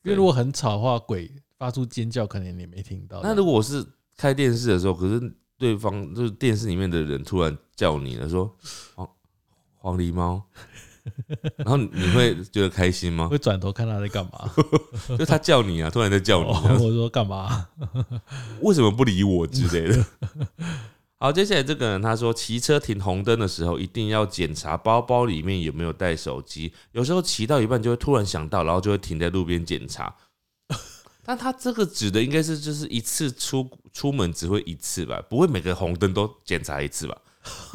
[0.02, 3.20] 因为如果很吵的话，鬼发出尖叫可能你没听到。
[3.22, 3.86] 那如果我是
[4.16, 8.56] 开电视的时候，可是对方就是电视里面的人突然叫你了，说
[8.94, 9.08] 黄
[9.76, 10.42] 黄狸猫，
[11.58, 13.28] 然后你会觉得开心吗？
[13.28, 14.50] 会转头看他在干嘛，
[15.18, 17.68] 就他叫你啊，突然在叫你，哦我说干嘛？
[18.62, 20.04] 为什么不理我之类的。
[21.20, 26.72] 好，接下来这个人他说，骑车停红灯的时候，一定要检查包包里面有没有带手机。
[26.92, 30.14] 有时候骑到一半就会突然想到，然后就会停在路边检查。
[31.24, 37.18] 但他这个指的应该是就是一次出出门只会一次吧，不会每个红灯都检查一次吧？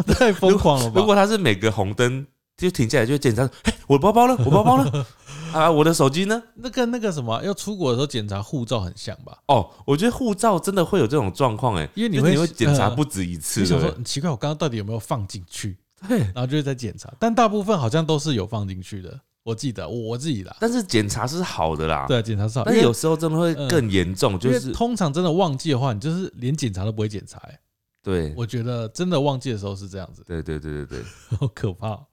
[0.08, 1.00] 太疯狂了吧？
[1.00, 4.36] 如果他是每个红灯就停下来就检查，哎、我的包包呢？
[4.46, 5.06] 我包包呢？
[5.52, 6.42] 啊，我的手机呢？
[6.56, 9.38] 那跟那个什么要出国的时候检查护照很像吧？
[9.48, 15.78] 哦，我觉得护照真的会有这种状况，哎，因为你会就是你会检查呃不止一次，就想说很奇怪，我刚刚到底有没有放进去？
[16.08, 16.20] 对？
[16.20, 20.56] 然后就是在检查，但大部分好像都是有放进去的，我记得我我自己啦。
[20.60, 27.60] 但是检查是好的啦，对，检查是好，因为但是有时候真的会更严重，就是通常真的忘记的话，你就是连检查都不会检查、欸。
[28.02, 31.04] 对，我觉得真的忘记的时候是这样子，对对对对对。
[31.38, 32.06] 好可怕哦。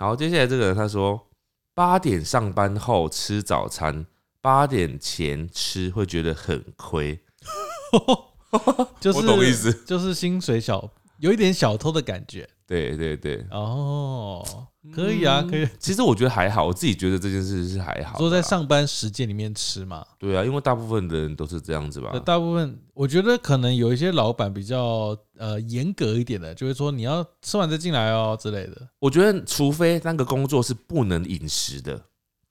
[0.00, 1.28] 好，接下来这个人他说，
[1.74, 4.06] 八点上班后吃早餐，
[4.40, 7.20] 八点前吃会觉得很亏，
[9.00, 14.44] 就是我懂意思，就是薪水小有一点小偷的感觉，对对对，哦，
[14.94, 15.66] 可以啊，可以。
[15.80, 18.18] 其实我觉得还好，我自己觉得这件事是还好的啊。
[18.18, 22.10] 说在上班时间里面吃嘛，对啊，因为大部分的人都是这样子吧。
[22.26, 28.86] 大部分我觉得可能有一些老板比较呃严格一点的，就会说你要吃完再进来哦之类的。
[28.98, 31.98] 我觉得，除非那个工作是不能饮食的，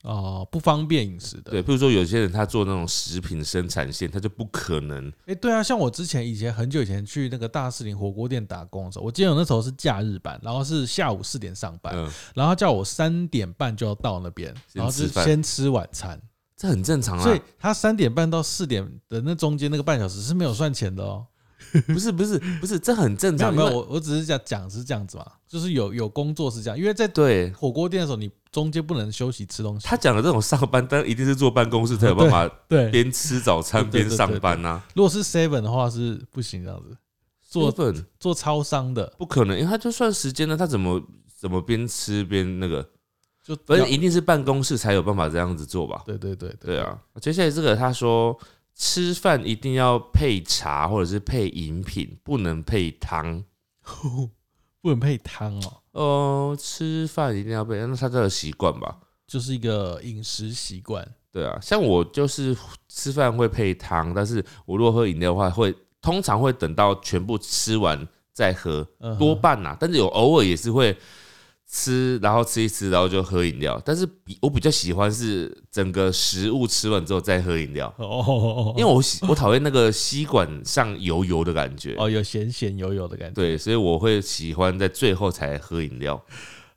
[0.08, 1.52] 哦，不方便饮食的。
[1.52, 5.12] 对，比如说有些人他做那种食品生产线，他就不可能。
[5.26, 16.18] 哎、对啊，像我之前以前很久以前去那个大士林火锅店打工的时候，我记得我那时候是假日班，然后是下午四点上班，嗯，然后叫我三点半就要到那边，然后是先吃晚餐，
[16.56, 17.44] 这很正常啊所以啊。
[17.60, 21.26] 他三点半到四点的那中间那个半小时是没有算钱的哦。
[21.88, 23.54] 不是不是不是，这很正常。
[23.54, 29.86] 没有没有，我我只是讲讲是这样子嘛，就是有有工作是这样，因为在对火锅店的时候，你中间不能休息吃东西。
[29.86, 34.82] 他讲的这种上班，但一定是坐办公室才有办法对，边吃早餐边上班呐。
[34.96, 36.98] 如果是 seven 的话是不行这样子，
[37.44, 42.82] 做本做超商的不可能，因为他就算时间呢，他怎么怎么边吃边那个？
[43.44, 46.02] 就反正一定是办公室才有办法这样子做吧？
[46.04, 47.00] 对对对对，啊。
[47.22, 48.36] 接下来这个他说，
[48.74, 53.44] 吃饭一定要配茶或者是配饮品，不能配汤。
[54.82, 59.00] 不能配汤哦，哦，吃饭一定要配，那他这个习惯吧？
[59.26, 61.06] 就是一个饮食习惯。
[61.32, 62.56] 对啊，像我就是
[62.88, 70.96] 吃饭会配汤，但是我如果喝饮料的话，会通常会等到全部吃完再喝，嗯哼多半呐、但是有偶尔也是会
[71.70, 73.82] 吃，然后吃一吃，然后就喝饮料。
[73.84, 81.96] 但是比我比较喜欢是整个食物吃完之后再喝饮料，哦，因为我喜我讨厌那个吸管上油油的感觉。
[81.98, 83.36] 哦有咸咸油油的感觉。
[83.36, 86.24] 对，所以我会喜欢在最后才喝饮料。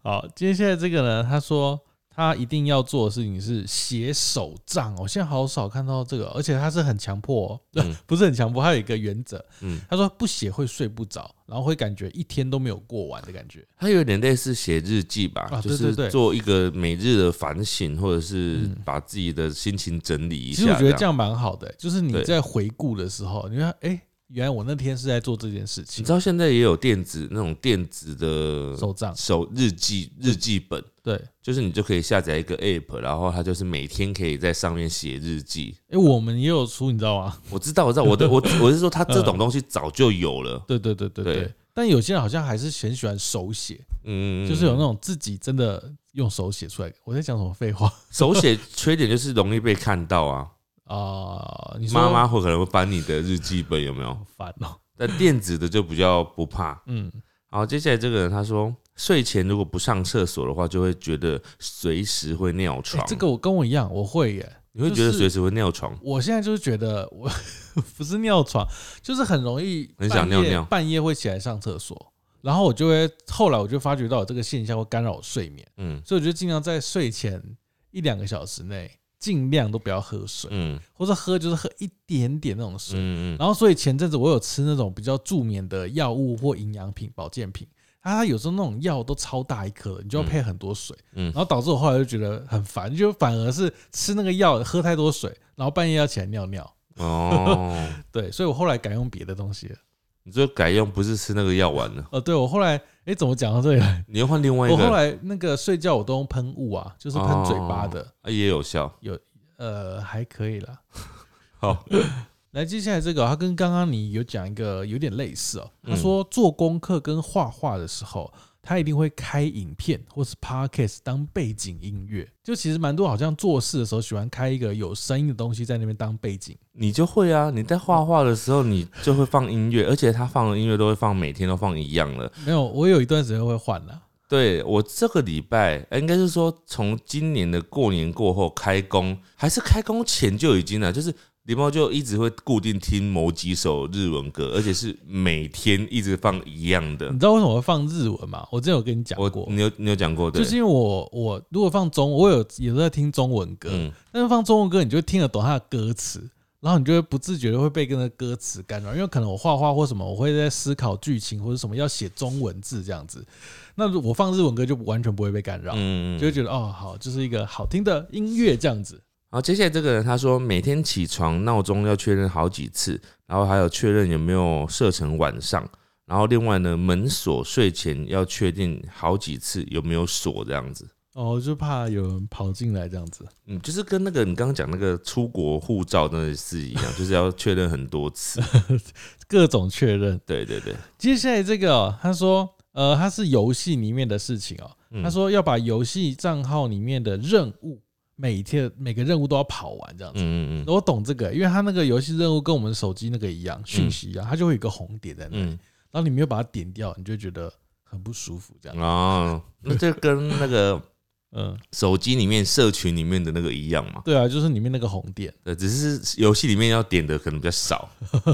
[0.03, 1.81] 好，接下来这个呢，他说
[2.21, 4.95] 他一定要做的事情是写手账。
[4.99, 13.67] 我现在好少看到这个，而且他是很强迫、哦，嗯 不是很强迫，他有一个原则，嗯，他说不写会睡不着，然后会感觉一天都没有过完的感觉。
[13.79, 20.63] 他有点类似写日记吧，啊就是对对对做一个每日的反省，或者是嗯把自己的心情整理一下。
[20.63, 23.99] 其实我觉得这样蛮好的、就是你在回顾的时候，你看，哎、
[24.33, 26.13] 原来我那天是在做这件事情你知。
[26.13, 35.77] 道现在也有电子那种电子的手账手日记日记本，对，就是你就可以下载一个 app，然后它就是每天可以在上面写日记。
[35.89, 37.37] 哎、我们也有出，你知道吗？
[37.51, 40.63] 我知道，我知道，我的我我是说，它这种东西早就有了。
[40.67, 41.35] 对对对对对。
[41.35, 46.93] 对但有些人好像还是很喜欢手写，嗯，就是有那种自己真的用手写出来。
[47.05, 50.49] 我在讲什么废话 手写缺点就是容易被看到啊。
[50.95, 54.27] 啊、你说妈妈会可能会翻你的日记本，有没有好？
[54.37, 54.77] 烦哦。
[54.97, 56.83] 但电子的就比较不怕。
[56.87, 57.11] 嗯，
[57.49, 63.07] 好，接下来这个人他说，睡前如果不上厕所的话，就会觉得随时会尿欸床。
[63.07, 64.57] 这个我跟我一样，我会耶。
[64.73, 65.97] 你会觉得就是随时会尿床？
[66.03, 67.31] 我现在就是觉得我
[67.97, 68.67] 不是尿床，
[69.03, 77.43] 就是很容易很想尿尿半夜会起来上厕所，然后我就会后来我就发觉到有这个现象会干扰我睡眠，嗯所以我就尽量在睡前
[77.91, 82.99] 一两个小时内尽量都不要喝水，嗯或者喝就是喝一点点那种水。
[82.99, 87.69] 嗯嗯，然后所以前阵子我有吃那种比较助眠的药物或营养品、保健品。
[88.03, 99.77] 它有时候那种药都超大一颗的，你就要配很多水，嗯然后导致我后来就觉得很烦，就反而是吃那个药喝太多水，然后半夜要起来尿尿，哦， 对，所以我后来改用别的东西了。
[100.23, 104.05] 你就改用不是吃那个药丸了，呃，对我后来，哎，怎么讲到这里来？
[104.09, 108.93] 你又换另外一个我个，后来那个睡觉我都用喷雾啊，就是喷嘴巴的，啊也有效。
[109.01, 109.19] 有
[109.57, 110.79] 呃，还可以啦。
[111.59, 111.85] 好，
[112.53, 115.71] 来，接下来这个，他跟刚刚你有讲一个有点类似哦。
[115.83, 122.29] 他嗯说做功课跟画画的时候，他一定会开影片或是 podcast 当背景音乐。
[122.43, 126.57] 就其实蛮多好像做事的时候喜欢开一个有声音的东西在那边当背景。
[126.73, 132.31] 你就会啊，你在画画的时候，你就会放音乐，而且他放的音乐都会放每天都放一样的。
[132.45, 134.01] 没有，我有一段时间会换啦。
[134.29, 141.13] 对我这个礼拜，呃应该是说从今年的过年过后开工，还是开工前就已经了，就是
[141.51, 147.19] 狸猫就一直会固定听某几首日文歌，而且是每天一直放一样的你。
[147.19, 148.47] 知道为什么会放日文吗？
[148.53, 150.43] 我之前有跟你讲我过，你有你有讲过对？
[150.43, 156.29] 就是因为我我如果放中，我有也都在听中文歌，嗯但是放中文歌，你就会听得懂它的歌词，
[156.61, 163.27] 然后你就会不自觉的会被跟着歌词干扰，因为可能我画画或什么，我会在思考剧情或者什么要写中文字这样子。
[163.75, 169.01] 那我放日文歌就完全不会被干扰，嗯就会觉得哦好，就是一个好听的音乐这样子。
[169.33, 175.69] 好，接下来这个人他说每天起床闹钟要确认好几次，然后还有确认有没有设成晚上，
[176.05, 180.89] 然后另外呢门锁睡前要确定好几次有没有锁这样子。
[181.15, 183.25] 哦，就怕有人跑进来这样子。
[183.47, 188.41] 嗯，就是跟那个你刚刚讲那个出国护照那是一样， 就是要确认很多次。
[189.29, 190.21] 各种确认。
[190.27, 194.71] 对对对，接下来这个哦、他说呃，他是游戏里面的事情哦。
[194.91, 197.81] 嗯他说要把游戏账号里面的任务
[198.21, 200.21] 每天每个任务都要跑完这样子。
[200.23, 205.59] 嗯嗯我懂这个，因为他那个游戏任务跟我们手机那个一样，讯息一样，它就会有一个红点在那里，嗯
[205.91, 207.53] 然后你没有把它点掉，你就觉得
[207.83, 208.85] 很不舒服，这嗯，样。
[208.85, 210.81] 哦，那这跟那个
[211.33, 214.03] 嗯，手机里面社群里面的那个一样嘛？
[214.05, 217.89] 对啊，就是里面那个红点，对，只是游戏里面要点的可能比较少。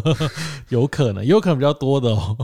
[0.68, 2.36] 有可能，有可能比较多的哦。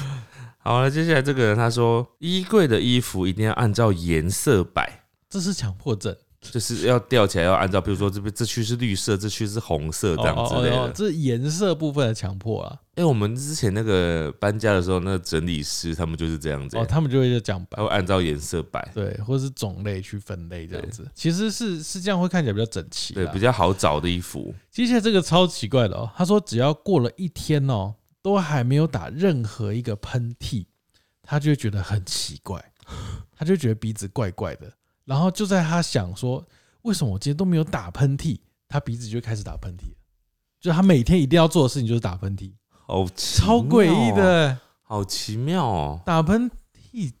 [0.62, 10.76] 好了，接下来这个人他说，衣柜的衣服一定要按照颜色摆，这是强迫症，就是要吊起来要按照，比如说这边这区是绿色，这区是红色这样之类的。
[10.76, 12.78] 哦哦哦这是颜色部分的强迫啊。
[12.94, 24.54] 哎、我们之前那个搬家的时候，那个整理师他们就是这样子、哦，他们就会讲白他会按照颜色摆，对，或是种类去分类这样子，其实是是这样会看起来比较整齐对，比较好找的衣服。
[24.70, 30.66] 接下来这个超奇怪的哦，他说只要过了一天哦，都还没有打任何一个喷嚏，
[31.22, 32.62] 他就觉得很奇怪，
[33.36, 34.70] 他就觉得鼻子怪怪的。
[35.04, 36.44] 然后就在他想说，
[36.82, 39.96] 为什么我今天都没有打喷嚏，他鼻子就开始打喷嚏了。
[40.60, 46.00] 就他每天一定要做的事情就是打喷嚏，好超诡异的，好奇妙哦。
[46.04, 46.50] 打喷
[46.92, 47.12] 嚏。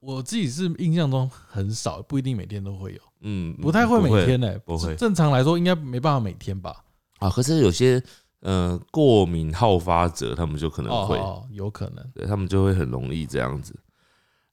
[0.00, 6.84] 我自己是印象中很少，不一定每天都会有，嗯，不太会每天呢、不会正常来说应该没办法每天吧？
[7.20, 7.30] 啊。
[7.30, 8.02] 可是有些
[8.40, 12.06] 呃过敏好发者，他们就可能会，哦，有可能。
[12.14, 13.74] 对他们就会很容易这样子。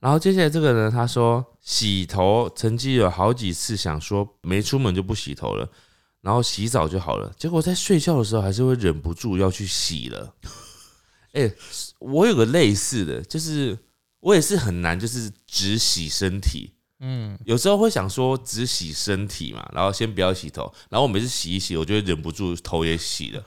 [0.02, 5.70] 然后接下来这个呢，他说洗头曾经有好几次想说没出门就不洗头了，
[6.22, 10.34] 然后洗澡就好了，结果在睡觉的时候还是会忍不住要去洗了。
[11.34, 11.50] 哎、
[12.00, 13.78] 我有个类似的，就是
[14.20, 23.44] 我也是很难，就是只洗身体，嗯，有时候会想说只洗身体嘛，然后先不要洗头，然后我每次洗一洗，我就会忍不住头也洗了，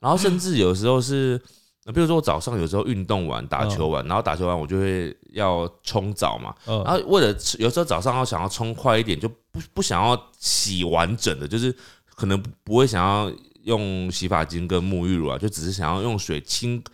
[0.00, 1.40] 然后甚至有时候是，
[1.88, 11.74] 呃比如说我早上有时候运动完打球完，然后打球完我就会要冲澡嘛，呃然后为了有时候早上要想要冲快一点，就不不想要洗完整的，就是
[12.14, 13.32] 可能不会想要
[13.64, 16.84] 用洗发精跟沐浴乳啊，就只是想要用水清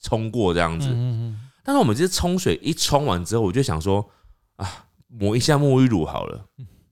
[0.00, 0.86] 冲过这样子。
[1.64, 4.08] 但是我们这冲水一冲完之后，我就想说
[4.54, 6.46] 啊，抹一下沐浴乳好了。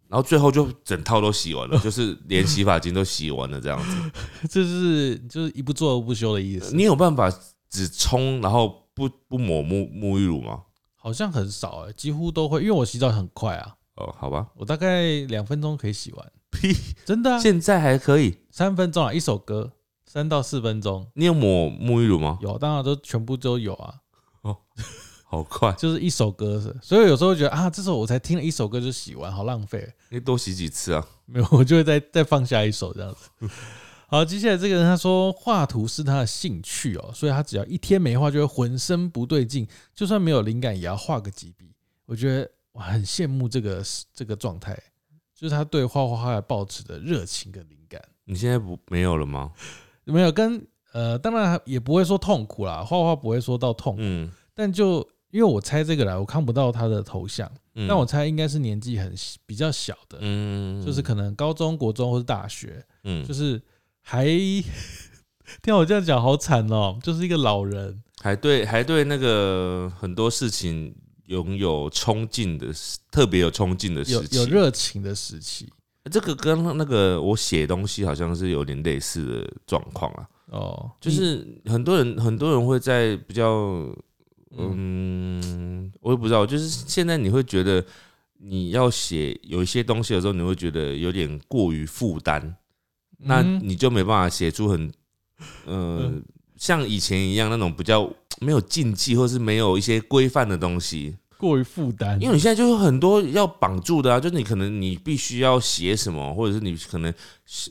[0.09, 3.97] 然后最后就整套都洗完了，就是连洗发精都洗完了这样子。
[3.97, 4.11] 嗯，
[4.49, 6.75] 这是就是一不做二不休的意思。
[6.75, 7.33] 你有办法
[7.69, 10.63] 只冲然后不不抹沐沐浴乳吗？
[10.95, 18.39] 好像很少哎、几乎都会，因为我洗澡很快啊，哦，好吧，我大概两分钟可以洗完，屁，真的、啊，现在还可以。
[18.51, 19.73] 三分钟啊，一首歌
[20.07, 22.39] 三到四分钟你有抹沐浴乳吗？
[22.41, 23.95] 有，当然都全部都有啊，
[25.35, 31.05] 好快，就是一首歌是，所以有时候觉得啊，这首我才听了一首歌就洗完，好浪费，你多洗几次啊？
[31.27, 33.49] 没有，我就会再再放下一首这样子。
[34.07, 41.75] 好，接下来这个人他说画图是他的兴趣哦，所以他只要一天没画就会浑身不对劲，就算没有灵感也要画个几笔。
[42.07, 43.83] 我觉得我很羡慕这个
[44.15, 44.79] 这个状态，
[45.35, 48.01] 就是他对画画画抱持的热情跟灵感。
[48.25, 49.51] 你现在不没有了吗？
[50.05, 57.89] 没有跟呃，当然也不会说痛苦啦，画画不会说到痛苦，嗯，但就因为我猜这个来，我看不到他的头像，嗯。
[57.89, 59.13] 但我猜应该是年纪很
[59.45, 60.81] 比较小的，嗯。
[60.87, 63.61] 就是可能高中国中或是大学，嗯，就是
[64.01, 64.25] 还
[65.61, 70.95] 听我这样讲好惨哦，就是一个老人，还对还对那个很多事情
[71.27, 74.37] 拥有冲劲的时，特别有冲劲的有时期。
[74.37, 75.69] 有热情的时期
[76.13, 83.93] 这个跟那个我写东西好像是有点类似的状况啊，哦，就是很多人很多人会在比较，
[84.57, 87.85] 嗯，我也不知道，就是现在你会觉得
[88.39, 92.57] 你要写有一些东西的时候，你会觉得有点过于负担，
[93.19, 94.93] 那嗯你就没办法写出很，
[95.67, 96.23] 呃嗯，
[96.57, 98.09] 像以前一样那种比较
[98.41, 101.17] 没有禁忌或是没有一些规范的东西。
[101.37, 107.13] 过于负担，因为你现在就是很多要绑住的啊，就是你可能你必须要写什么，或者是你可能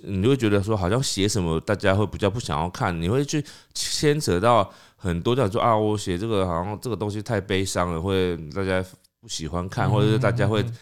[0.03, 4.69] 你会觉得说好像写什么大家会比较不想要看，你会去牵扯到
[5.04, 8.84] 很多这样说啊，我写这个好像这个东西太悲伤了，会大家
[9.20, 10.74] 不喜欢看，或者是大家会嗯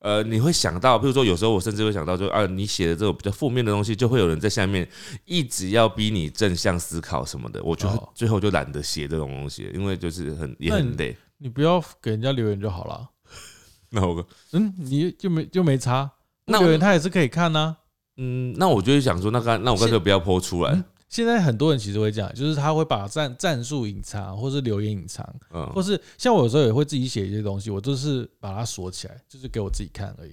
[0.00, 4.86] 呃，你会想到，比如说有时候我甚至会想到就啊，你写的这种比较负面的东西，就会有人在下面
[5.24, 8.08] 一直要逼你正向思考什么的，我就哦。
[8.14, 11.16] 最后就懒得写这种东西，因为就是很也很累。
[11.38, 13.08] 你不要给人家留言就好了。
[13.90, 16.10] 那我嗯，你就没就没差，
[16.46, 17.76] 那我留言他也是可以看呐、
[18.16, 20.72] 嗯，那我就会想说，那干那我干脆不要剖出来。
[20.72, 30.32] 嗯，现在很多人其实会这样，就是他会把战战术隐藏，或是留言隐藏，嗯，或是像我有时候也会自己写一些东西，我就是把它锁起来，就是给我自己看而已。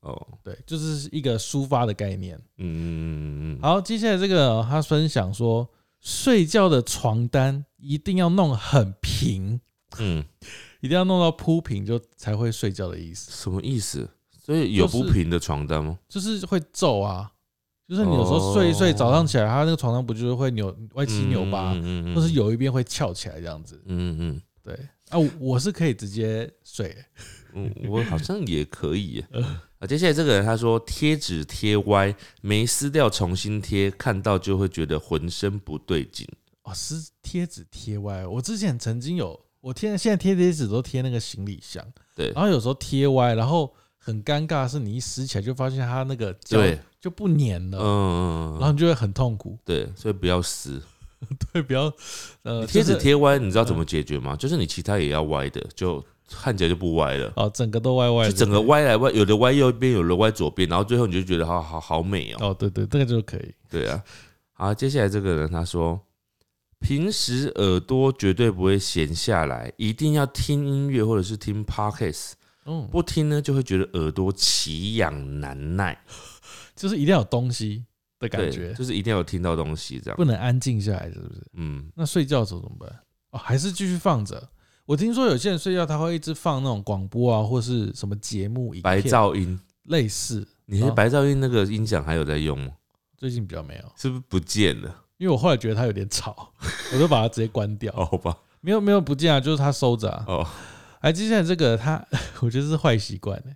[0.00, 2.36] 哦，对，就是一个抒发的概念。
[2.56, 5.68] 嗯嗯嗯嗯好，接下来这个他分享说，
[6.00, 9.60] 睡觉的床单一定要弄很平，
[9.98, 10.24] 嗯，
[10.80, 14.08] 一定要弄到铺平就才会睡觉的意思，什么意思？
[14.42, 15.98] 所以有就是不平的床单吗？
[16.08, 17.32] 就是会皱啊，
[17.88, 23.80] 就是你有时候睡一睡，哦早上起来，他那个床上不就是会扭歪七扭八，嗯或是有一边会翘起来这样子。
[23.86, 24.74] 嗯嗯对
[25.10, 26.96] 啊，我我是可以直接睡，
[27.54, 29.28] 嗯嗯，我好像也可以耶。
[29.78, 36.26] 啊， 接下来这个人他说贴纸贴歪，没撕掉重新贴，看到就会觉得浑身不对劲。
[36.64, 38.26] 哦，撕贴纸贴歪。
[38.26, 43.72] 我之前曾经有，我贴现在贴贴纸都贴那个行李箱，对然后有时候贴歪，然后
[44.06, 49.58] 很尴尬的是你一撕起来就发现它那个胶对，就不粘了，嗯嗯嗯，然后你就会很痛苦。
[49.64, 50.80] 对，所以不要撕。
[51.52, 51.92] 对，不要
[52.42, 54.36] 呃你贴纸就是贴歪，你知道怎么解决吗？
[54.36, 56.00] 就是你其他也要歪的，就
[56.30, 57.32] 看起来就不歪了。
[57.34, 62.50] 哦，整个都歪歪的，就整个歪来歪，有的歪右边，有的歪左边，然后最后你就觉得好好好美哦。
[62.50, 63.52] 哦，对对，这个就可以。
[63.68, 64.00] 对啊，
[64.52, 66.00] 好，接下来这个人他说，
[66.78, 72.32] 平时耳朵绝对不会闲下来，一定要听音乐或者是听 podcast，
[72.66, 75.98] 嗯，不听呢就会觉得耳朵奇痒难耐，
[76.76, 77.84] 就是一定要有东西
[78.18, 80.16] 的感对，觉，就是一定要有听到东西这样。
[80.16, 81.46] 不能安静下来，是不是？
[81.54, 82.88] 嗯，那睡觉的时候怎么办？
[83.30, 84.48] 哦，还是继续放着。
[84.84, 90.46] 我听说有些人睡觉他会一直放那种广播啊，或是什么节目、影白噪音，类似。
[90.64, 92.72] 你是哦白噪音那个音响还有在用吗？
[93.16, 95.02] 最近比较没有，是不是不见了？
[95.18, 96.52] 因为我后来觉得它有点吵，
[96.92, 97.92] 我就把它直接关掉。
[97.96, 100.24] 哦，好吧，没有没有不见啊，就是它收着啊。
[100.28, 100.46] 哦，
[101.06, 102.04] 哎，接下来这个他，
[102.42, 103.52] 我觉得是坏习惯呢。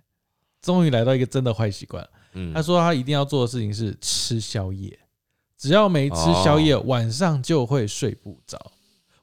[0.61, 2.07] 终于来到一个真的坏习惯。
[2.31, 4.97] 嗯他，说他一定要做的事情是吃宵夜，
[5.57, 8.71] 只要没吃宵夜，晚上就会睡不着。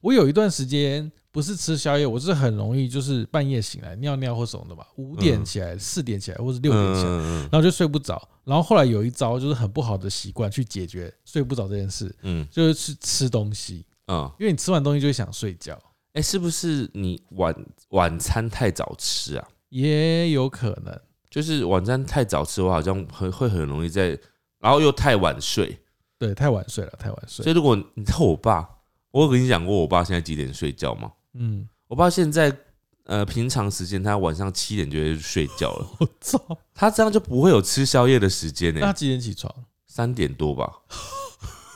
[0.02, 8.28] 我有一段时间不是吃宵夜，我是很容易就是半夜醒来尿尿或什么的吧，五点嗯起来、四点起来或者六点起来，嗯然后就睡不着。
[8.44, 15.80] 然后后来有一招就是很不好的习惯去解决睡不着这件事，嗯就是去吃东西，嗯，因为你吃完东西就会想睡觉，
[16.18, 17.54] 哎，是不是你晚
[17.90, 19.48] 晚餐太早吃啊？
[19.68, 21.00] 也有可能。
[21.30, 24.18] 就是晚餐太早吃，我好像会会很容易在，
[24.58, 25.78] 然后又太晚睡。
[26.18, 27.52] 对，太晚睡了，太晚睡所。
[27.52, 28.68] 以如果你知道我爸，
[29.12, 31.12] 我有跟你讲过我爸现在几点睡觉吗？
[31.34, 32.52] 嗯，我爸现在
[33.04, 36.40] 呃平常时间他晚上七点就会睡觉了， 我操！
[36.74, 39.54] 他这样就不会有吃宵夜的时间呢、那他几点起床？
[39.86, 40.68] 三点多吧，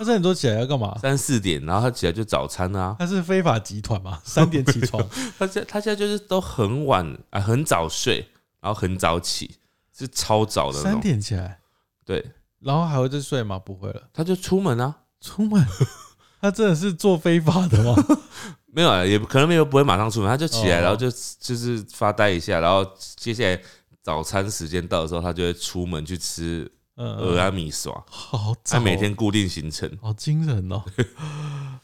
[0.03, 0.96] 他三点多起来要干嘛？
[1.00, 2.96] 三四点，然后他起来就早餐啊。
[2.98, 4.20] 他是非法集团嘛？
[4.24, 5.03] 三点起床，
[5.38, 8.28] 他现他现在就是都很晚啊、很早睡，
[8.61, 9.57] 然后很早起，
[9.96, 11.00] 是超早的三种。
[11.00, 11.59] 点起来，
[12.05, 12.24] 对，
[12.61, 13.59] 然后还会再睡吗？
[13.59, 15.64] 不会了，他就出门啊，出门。
[16.40, 17.94] 他真的是做非法的吗？
[18.74, 22.84] 没有啊，也可能没有不会马上出门，他就起来，哦然后就就是发呆一下，然后
[23.16, 23.61] 接下来
[24.03, 29.90] 早餐时间到的时候，他就会出门去吃嗯，鹅啊米耍， 好他每天固定行程。
[30.01, 30.84] 好惊人哦。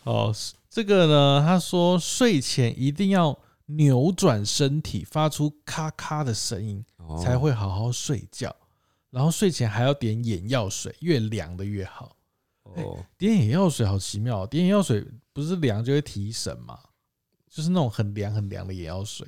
[0.04, 0.34] 哦，
[0.68, 8.54] 这个呢，他说睡前一定要扭转身体，发出咔咔的声音，哦才会好好睡觉。
[9.10, 12.14] 然后睡前还要点眼药水，越凉的越好。
[12.64, 16.78] 哦，点眼药水好奇妙、哦，点眼药水不是凉就会提神吗？
[17.48, 19.26] 就是那种很凉很凉的眼药水。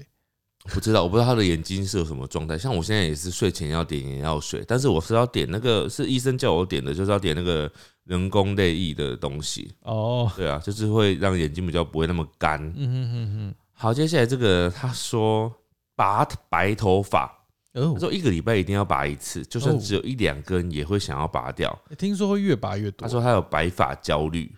[0.65, 2.57] 不知道，我不知道他的眼睛是有什么状态。
[2.59, 7.71] 像我现在也是睡前要点眼药水，但是我是要点那个是医生叫我点的，就是要点那个
[8.05, 9.73] 人工泪液的东西。
[9.83, 12.61] 哦，对啊，就是会让眼睛比较不会那么干。
[12.77, 15.51] 嗯哼哼哼，好，接下来这个他说
[15.97, 17.25] 拔白头发，
[17.73, 21.77] 哦他，说一个礼拜一定要拔一次，就算哦只有一两根也会想要拔掉。
[21.97, 23.09] 听说会越拔越多。
[23.09, 24.55] 他说他有白发焦虑，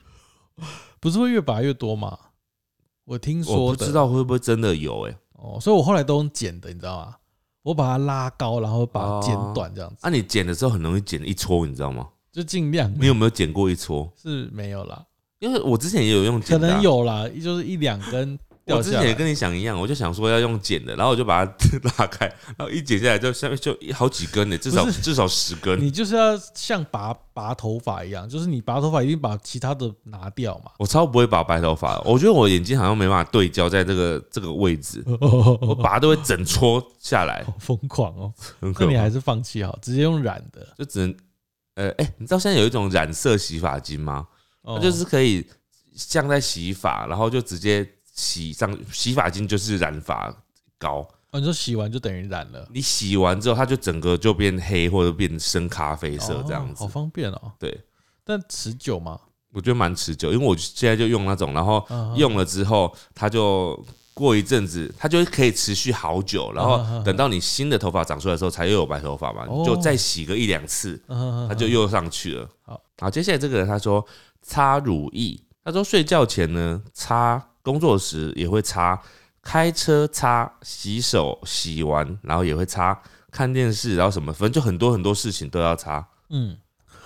[0.98, 2.18] 不是会越拔越多吗？
[3.04, 7.16] 我听说，我不知道会不会真的有哎、哦，所以我后来都用剪的，你知道吗？
[7.62, 12.08] 我把它拉高，然后把它剪短，这样子，啊，你剪的时候很容易剪一撮，你知道吗？
[12.30, 12.92] 就尽量。
[12.98, 14.10] 你有没有剪过一撮？
[14.16, 15.04] 是没有啦，
[15.40, 18.38] 因为我之前也有用可剪的啊、能有啦，就是一两根。
[18.66, 21.52] 我之前也跟你想一样，我就想说要用剪的，然后我就把它
[21.98, 25.80] 拉开，然后一剪下来就下面就好几根呢，至少至少十根。
[25.80, 30.72] 你就是要像拔拔头发一样，就是你拔头发一定把其他的拿掉嘛。
[30.78, 35.04] 我超不会拔白头发，我觉得我眼睛好像没办法对焦在这个这个位置，
[35.60, 38.34] 我拔都会整撮下来，好疯狂哦！
[38.60, 39.12] 那你还。
[39.12, 40.66] 是放弃好，直接用染的。
[40.78, 41.14] 就只能，
[41.74, 44.26] 呃，哎、你知道现在有一种染色洗发精吗？
[44.62, 45.46] 哦它就是可以
[45.94, 50.34] 像在洗发，然后就直接洗上洗发精就是染发
[50.78, 56.84] 膏，哦，你说洗完就等于染了，你洗完之后它就整个就变黑或者变深咖啡色这样子。
[56.84, 56.88] 哦好。
[56.88, 57.52] 方便哦。
[57.58, 57.80] 对，
[58.24, 59.18] 但持久吗？
[59.54, 63.82] 我觉得蛮持久，因为我现在就用那种，然后嗯用了之后，它就
[64.14, 69.56] 过一阵子，它就可以持续好久，然后嗯等到你新的头发长出来的时候，才又有白头发嘛，哦。
[69.58, 71.46] 你就再洗个一两次，嗯。
[71.48, 72.48] 它就又上去了。
[72.62, 74.04] 好，好，接下来这个人他说
[74.42, 79.00] 擦乳液，他说睡觉前呢擦，工作时也会擦，
[79.40, 83.00] 开车擦，洗手洗完，然后也会擦，
[83.30, 86.56] 看电视，然后什么，反正就很多很多事情都要擦，嗯，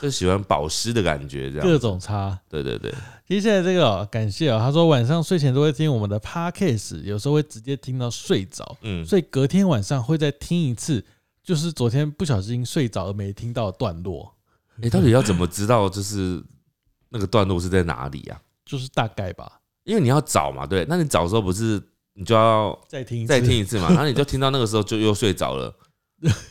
[0.01, 1.67] 就喜欢保湿的感觉，这样。
[1.67, 2.39] 各种擦。
[2.49, 2.95] 对对对，
[3.27, 11.05] 接下来这个、哦、感谢啊、他说晚上睡前都会听我们的 podcast，有时候会直接听到睡着，嗯，所以隔天晚上会再听一次，
[11.43, 14.35] 就是昨天不小心睡着而没听到的段落，
[14.83, 16.43] 哎、到底要怎么知道就是
[17.09, 18.41] 那个段落是在哪里啊？
[18.65, 21.81] 就是大概吧，因为你要找嘛，对，那你找的时候不是
[22.15, 23.29] 你就要再听一次。
[23.29, 25.73] 再听一次嘛， 然后你就听到那个时候就又睡着了，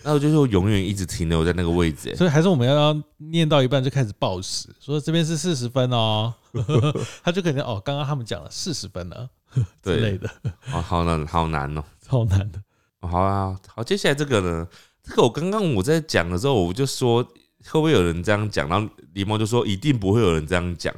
[0.04, 2.16] 那我就是永远一直停留在那个位置、欸。
[2.16, 6.34] 所以还是我们要要念到一半就开始报时，说这边是四十分哦，
[7.24, 9.30] 他就可能哦，刚刚他们讲了四十分了
[9.84, 10.30] 之类对，的，
[10.74, 11.84] 哦，好难，好难哦。
[12.02, 12.60] 超难的。
[13.02, 14.68] 哦好啊，好，接下来这个呢，
[15.04, 20.94] 这个我刚刚我在讲的时候，我就说会不会有人这样讲，然后狸猫就说一定不会有人这样讲，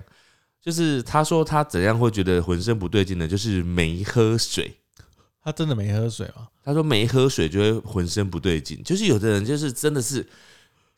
[0.61, 3.27] 就是他说他怎样会觉得浑身不对劲呢？
[3.27, 4.77] 就是没喝水。
[5.43, 6.47] 他真的没喝水吗？
[6.63, 10.27] 他说没喝水就会浑身不对劲，就是有的人就是真的是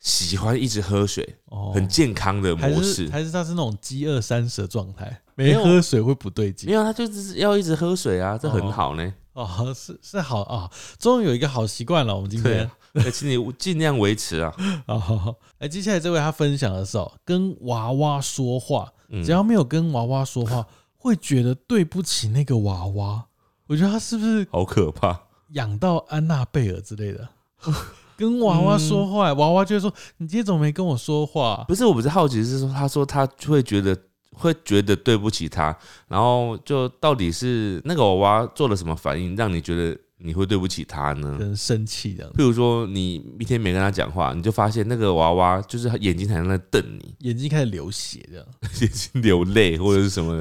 [0.00, 3.06] 喜欢一直喝水，哦，很健康的模式。
[3.06, 6.74] 是还是他是那种饥饿三十的状态，没喝水会不对劲没劲。
[6.74, 9.14] 有，他就是要一直喝水啊，这很好呢。
[9.34, 12.16] 哦，是是好啊，终于有一个好习惯了。
[12.16, 12.68] 我们今天
[13.12, 14.52] 请你尽量维持啊。
[14.86, 23.26] 啊， 好好哎，接下来这位他分享的是哦，跟娃娃说话，嗯只要没有跟娃娃说话， 会觉得对不起那个娃娃。
[23.66, 25.20] 我觉得他是不是好可怕。
[25.50, 27.28] 养到安娜贝尔之类的？
[28.16, 33.96] 跟娃娃说话，娃娃就会说：“你今天怎么没跟我说话不是，我不是好奇，是说他说他会觉得
[34.32, 35.74] 会觉得对不起他，
[36.06, 41.36] 然后就到底是那个娃娃做了什么反应，让你觉得你会对不起他？”呢？
[41.38, 48.46] 跟生气这样子，譬如说，你一天没跟他讲话，你就发现那个娃娃就是他眼睛还在那瞪你，眼睛开始流血这样。
[48.80, 50.36] 眼睛流泪或者是什么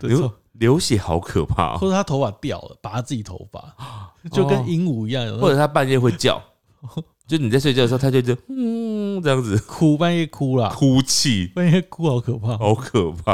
[0.00, 3.74] 的，流流血好可怕、哦，或者他头发掉了，拔自己头发，
[4.30, 6.40] 就跟鹦鹉一样，有或者他半夜会叫，
[7.26, 12.56] 就你在睡觉的时候，他就就嗯这样子哭，半夜哭啦，哭泣，半夜哭好可怕。
[12.58, 13.32] 好可怕，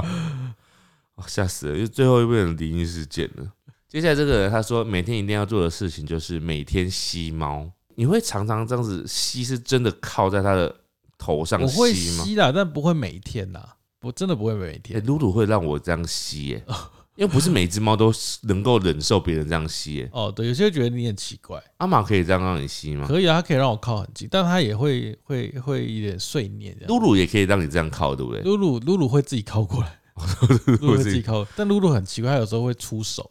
[1.16, 1.78] 哦吓死了！
[1.78, 3.52] 就最后一遍的灵异事件了。
[3.90, 7.68] 接下来这个人他说，每天一定要做的事情就是每天吸猫。
[7.96, 10.72] 你会常常这样子吸，是真的靠在他的
[11.18, 12.24] 头上我会吸吗？
[12.24, 15.04] 吸啦，但不会每天啦，我真的不会每哎、天。
[15.04, 16.64] 露露会让我这样吸耶、
[17.16, 18.12] 因为不是每只猫都
[18.42, 23.08] 能够忍受别人这样吸耶、哦，对，有些人觉得你很奇怪，阿玛可以这样让你吸吗？
[23.08, 26.78] 可以啊，他可以让我靠很近，但他也会会会有点碎念。
[26.86, 28.40] 露露也可以让你这样靠，对不对？
[28.42, 29.98] 露露露露会自己靠过来，
[30.80, 33.28] 露露会自己靠，但露露很奇怪，他有时候会出手，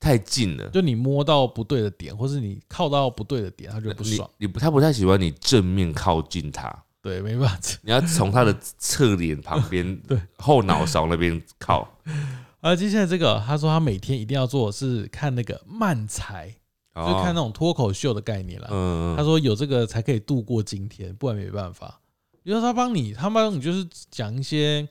[0.00, 4.28] 太近了，就你摸到不对的点，或是你靠到不对的点，他就不爽。
[4.38, 7.60] 你不他不太喜欢你正面靠近他，对，没办法。
[7.84, 11.86] 你要从他的侧脸旁边、 对后脑勺那边靠。
[12.62, 16.48] 而， 接下来这个，他说他每天一定要做的是看那个漫才，
[16.94, 18.68] 就看那种脱口秀的概念啦。
[18.70, 22.00] 嗯，他说有这个才可以度过今天，不然没办法。
[22.42, 24.88] 比如说他帮你，他帮你就是讲一些，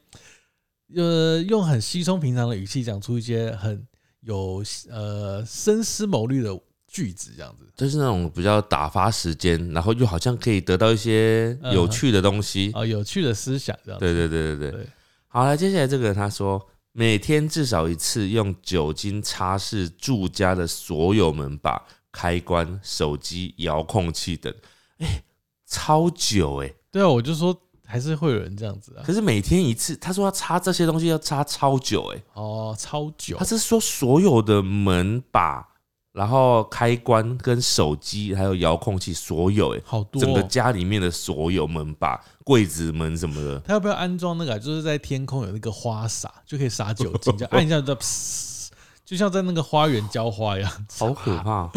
[0.95, 3.83] 呃，用很稀松平常的语气讲出一些很
[4.21, 6.57] 有呃深思谋虑的
[6.87, 7.65] 句子，这样子。
[7.75, 12.71] 就是那种比较打发时间，然后又好像可以得到一些有趣的东西。
[12.73, 14.05] 啊、有趣的思想这样子。
[14.05, 14.81] 对对对对对。
[14.81, 14.89] 对
[15.27, 24.53] 好了，接下来这个他说，每天至少一次用酒精擦拭住家的所有门把、开关、手机、遥控器等。
[24.97, 25.23] 哎、
[25.67, 27.55] 超久哎、对啊，我就说
[27.89, 29.01] 还是会有人这样子啊。
[29.03, 35.67] 可是每天一次，他说要擦这些东西要擦超久哎、哦，超久他是说所有的门把，
[36.11, 40.47] 然后开关跟手机还有遥控器，所有哎、好多、整个哦。
[40.47, 48.69] 家里面的所有门把、柜子门什么的，他要不要安装那个啊、就是在天空有那个花洒，就可以洒酒精， 就按一下就噗，
[49.03, 50.85] 就像在那个花园浇花一样。
[50.97, 51.71] 好可怕，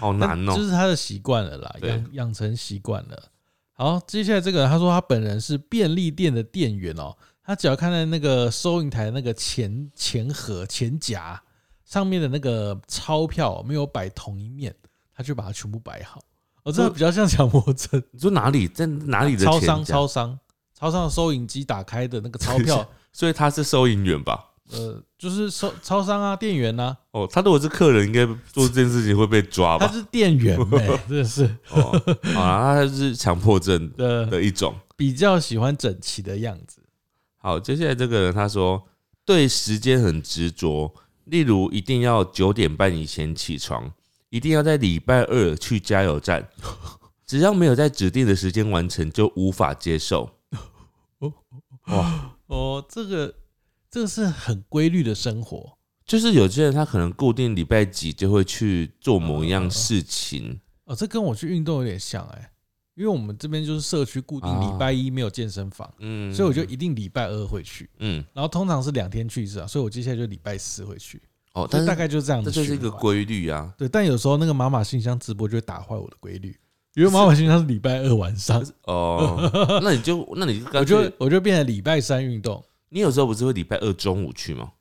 [0.00, 3.22] 好难哦、 就是他的习惯了啦，对养养成习惯了。
[3.80, 11.40] 好，接下来这个他说他本人是便利店的店员哦，他只要看到那个收银台那个钱钱盒钱夹
[11.84, 14.74] 上面的那个钞票没有摆同一面，
[15.14, 16.20] 他就把它全部摆好。
[16.64, 18.02] 哦，这个比较像强迫症。
[18.10, 20.36] 你说哪里在哪里的超商超商
[20.74, 24.47] 超商的收银机打开的那个钞票， 所以他是收银员吧？
[24.70, 29.98] 呃，就是收超商啊，店员呐、哦，他如果是客人，应该做这件事情会被抓吧他吧？
[29.98, 31.92] 是店员呗、 真的是哦，
[32.34, 34.74] 好啦，他是强迫症 呃的一种。
[34.96, 36.82] 比较喜欢整齐的样子。
[37.36, 38.82] 好，接下来这个人他说
[39.24, 40.92] 对时间很执着，
[41.24, 43.92] 例如一定要九点半以前起床，
[44.28, 46.48] 一定要在礼拜二去加油站，
[47.24, 50.30] 只要没有在指定的时间完成，就无法接受。
[51.86, 53.32] 哇，哦，这个
[53.90, 62.50] 这个是很规律的生活，就是有些人他可能固定礼拜几就会去做某一样事情，哦，这跟我去运动有点像哎、
[62.94, 71.22] 因为我们这边就是社区固定礼拜一没有健身房，嗯，所以我就一定礼拜二会去，嗯然后通常是两天去一次啊，所以我接下来就礼拜四会去，
[71.54, 72.50] 哦，但是大概就是这样子。
[72.50, 72.90] 这就是一个。
[72.90, 73.72] 规律啊。
[73.78, 76.54] 对，但有时候那个妈妈信箱直播就会打坏我的规律，
[76.94, 82.62] 因为妈妈信箱是礼拜二晚上，哦，那你就那你就我就我就变成礼拜三运动。
[82.90, 84.72] 你有时候不是会礼拜二中午去吗？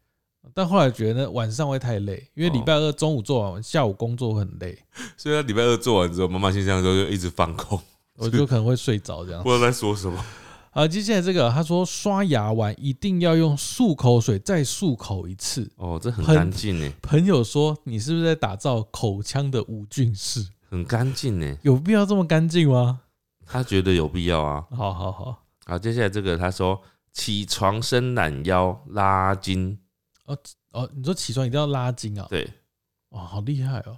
[0.53, 4.77] 但后来觉得晚上会太累，因为礼拜二中午做完，下午工作会很累，
[5.17, 7.79] 所以他礼拜二做完之后，妈妈信箱之后就一直放空，
[8.15, 9.49] 我就可能会睡着这样不。
[9.49, 10.23] 知道在说什么。
[10.71, 15.69] 好，接下来这个他说刷牙完一定要用漱口水再漱口一次。
[15.75, 20.47] 哦，这很很干净呢，朋友说你是不是在打造口腔的无菌室？
[20.69, 21.57] 很干净呢。
[21.63, 23.01] 有必要这么干净吗？
[23.45, 24.65] 他觉得有必要啊。
[24.69, 26.79] 好好好，好，接下来这个他说
[27.17, 29.75] 起床伸懒腰拉筋，
[30.25, 30.37] 哦
[30.71, 32.27] 哦，你说起床一定要拉筋啊？
[32.29, 32.47] 对，
[33.09, 33.97] 哇，好厉害哦！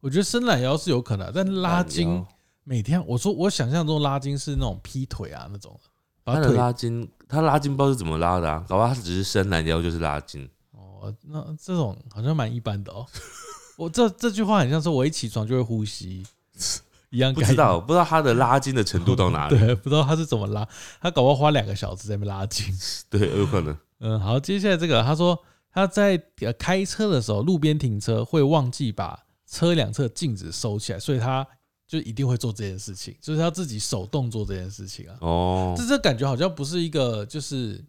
[0.00, 2.24] 我觉得伸懒腰是有可能的，但拉筋
[2.64, 5.78] 每天，我说我想象中拉筋是那种劈腿啊那种
[6.24, 10.48] 他的拉筋，他拉筋不知道是怎么拉的啊，搞不好他只是伸懒腰就是拉筋。
[10.70, 13.06] 哦，那这种好像蛮一般的哦。
[13.76, 16.26] 我这这句话很像是，我一起床就会呼吸
[17.16, 19.56] 一样不知道，不知道他的拉筋的程度到哪里。
[19.58, 20.68] 对，不知道他是怎么拉，
[21.00, 22.66] 他搞不好花两个小时在那边拉筋。
[23.08, 23.76] 对，有可能。
[24.00, 25.38] 嗯，好，接下来这个他说
[25.72, 29.18] 他在呃开车的时候，路边停车会忘记把
[29.50, 31.46] 车两侧镜子收起来，所以他
[31.88, 35.16] 就一定会做这件事情，就是他自己手动做这件事情啊。
[35.20, 37.82] 哦这，这感觉好像不是一个，就是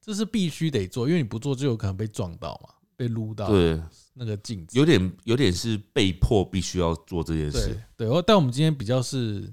[0.00, 3.80] 这是必须得做，因为你不做就有可能被撞到嘛，被撸到对，
[4.14, 4.78] 那个镜子。
[4.78, 9.52] 有点有点是被迫必须要做这件事，对，哦但我们今天比较是，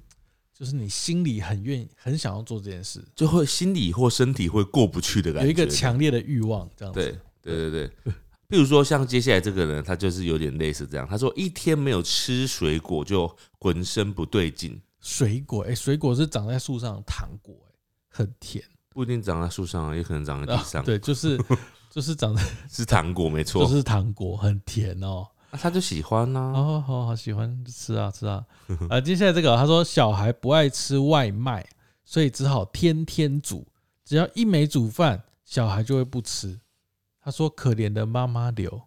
[0.53, 5.47] 就是你心里很愿意、很想要做这件事，就会心理或身体会过不去的感觉。
[5.47, 7.19] 有一个强烈的欲望，这样子。
[7.41, 8.13] 对对对对。
[8.47, 11.07] 比如说像接下来这个人，他就是有点类似这样。
[11.07, 17.73] 他说一天没有吃水果就浑身不对劲，水果，哎、水果是长在树上的糖果、哎，
[18.09, 18.61] 很甜。
[18.89, 20.81] 不一定长在树上啊，也可能长在地上。
[20.81, 21.39] 啊，对，就是
[21.91, 23.71] 就是长得 是糖果没错就。
[23.71, 25.27] 是糖果，很甜哦。
[25.51, 28.43] 啊他就喜欢呐、哦，好好喜欢吃啊吃啊。
[28.89, 31.67] 啊，接下来这个他说小孩不爱吃外卖，
[32.05, 33.67] 所以只好天天煮，
[34.05, 36.57] 只要一没煮饭，小孩就会不吃。
[37.21, 38.81] 他说可怜的妈妈流，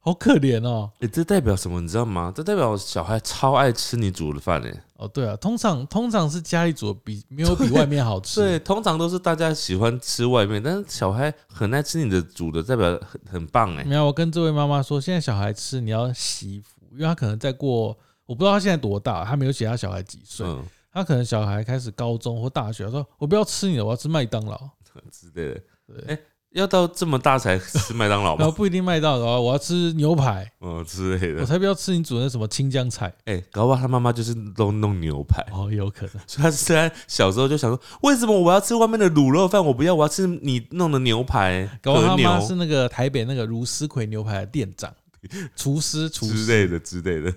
[0.00, 0.90] 好可怜哦。
[1.00, 1.80] 欸这代表什么？
[1.80, 2.32] 你知道吗？
[2.34, 4.80] 这代表小孩超爱吃你煮的饭诶。
[4.96, 8.40] 哦，对啊，通常通常是家里煮的比没有比外面好吃。
[8.42, 13.84] 对，通常都是大家喜欢吃外面，但是小孩很爱吃你的煮的，代表很很棒哎。
[13.84, 17.96] 没有，我跟这位妈妈说，现在小孩吃你要洗衣服，因为他可能再过，
[18.26, 24.58] 我不知道他现在多大，他没有写他小孩几岁，嗯，他可能小孩开始高中或大学，他说我不要吃你的，我要吃麦当劳。
[25.12, 25.60] 之类的。
[25.86, 26.22] 对，欸
[26.52, 28.38] 要到这么大才吃麦当劳吗？
[28.42, 31.46] 然后不一定麦当劳，我要吃牛排，哦之类我的。
[31.46, 33.12] 才不要吃你煮的那什么青江菜。
[33.26, 36.14] 哎，搞不好他妈妈就是都弄牛排，哦，有可能。
[36.26, 39.64] 所以他虽然小时候就想说，为什么我要吃外面的卤肉饭？
[39.64, 44.92] 我不要，我要吃你弄的牛排、搞他妈是那个台北那个如斯葵牛排的店长、
[45.54, 46.46] 厨师、厨师。
[46.46, 47.32] 之类的之类的，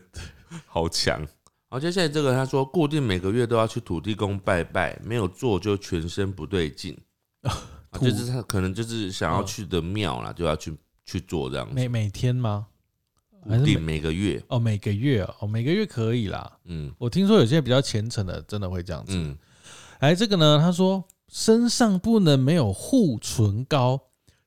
[0.65, 1.27] 好强。
[1.69, 6.97] 好，接下来这个他说，固定每个月都要去土地公拜拜，没有做就全身不对劲。
[7.91, 10.75] 啊就是他可能就是想要去的庙啦，就要去
[11.05, 12.67] 去做这样子，每每天吗？
[13.47, 14.43] 还固定是每每个月。
[14.49, 16.59] 哦每个月哦，每个月可以啦。
[16.65, 19.13] 嗯我听说有些比较虔诚的，真的会这样子。
[19.15, 19.37] 嗯，
[19.99, 23.99] 哎，这个呢，他说身上不能没有护唇膏，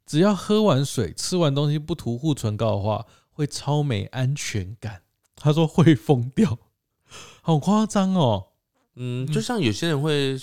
[0.07, 5.03] 只要喝完水、吃完东西不涂护唇膏的话，会超没安全感。
[5.35, 6.59] 他说会疯掉，
[7.43, 8.47] 好夸张哦。
[8.95, 10.39] 嗯，就像有些人会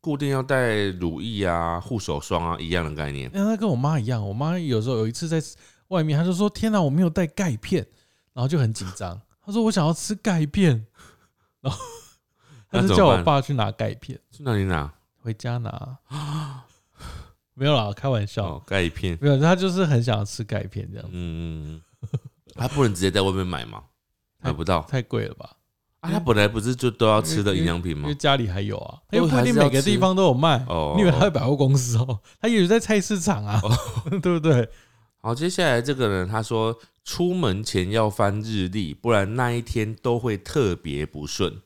[0.00, 3.30] 固定要带乳液啊、护手霜啊一样的概念。
[3.34, 5.40] 因为他跟我妈一样，我妈有时候有一次在
[5.88, 7.86] 外面，她就说：“天哪，我没有带钙片。”
[8.32, 10.86] 然后就很紧张，她说：“我想要吃钙片。”
[11.60, 11.78] 然后
[12.70, 14.92] 她就叫我爸去拿钙片，去哪里拿？
[15.22, 15.98] 回家拿。
[17.54, 19.18] 没有啦，开玩笑，哦，钙片。
[19.20, 22.20] 没有，他就是很想要吃钙片这样子，嗯，嗯嗯
[22.54, 23.84] 他不能直接在外面买吗？
[24.40, 25.56] 买不到太贵了吧？
[26.00, 26.10] 啊！
[26.10, 28.14] 他本来不是就都要吃的营养品吗因为？
[28.14, 30.64] 家里还有啊，因为不一定每个地方都有卖。
[30.68, 32.20] 哦，你以为他在百货公司哦？
[32.40, 33.60] 他也有在菜市场啊，
[34.22, 34.68] 对不对？
[35.22, 41.60] 好，接下来这个人他说，出门前要翻日历，不然那一天都会特别不顺。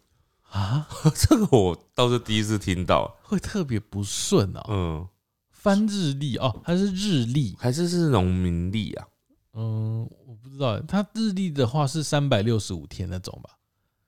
[0.50, 3.16] 啊， 这个我倒是第一次听到。
[3.22, 4.64] 会特别不顺哦。
[4.68, 5.08] 嗯，
[5.52, 9.06] 翻日历哦，它是日历，还是是农民历啊？
[9.54, 13.50] 嗯，我不知道，他日历的话是三百六十五天那种吧？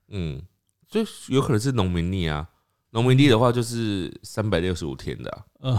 [0.09, 0.43] 嗯，
[0.89, 2.49] 所以有可能是农民历啊。
[2.91, 5.79] 农民历的话就是三百六十五天的啊、嗯，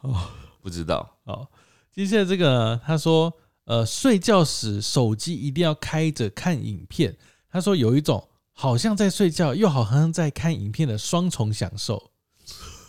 [0.00, 0.30] 哦，
[0.62, 1.18] 不知道。
[1.24, 1.50] 好，
[1.92, 3.32] 接下来这个呢，他说，
[3.64, 7.16] 呃，睡觉时手机一定要开着看影片。
[7.50, 12.10] 他说有一种好像在睡觉，又好像在看影片的双重享受。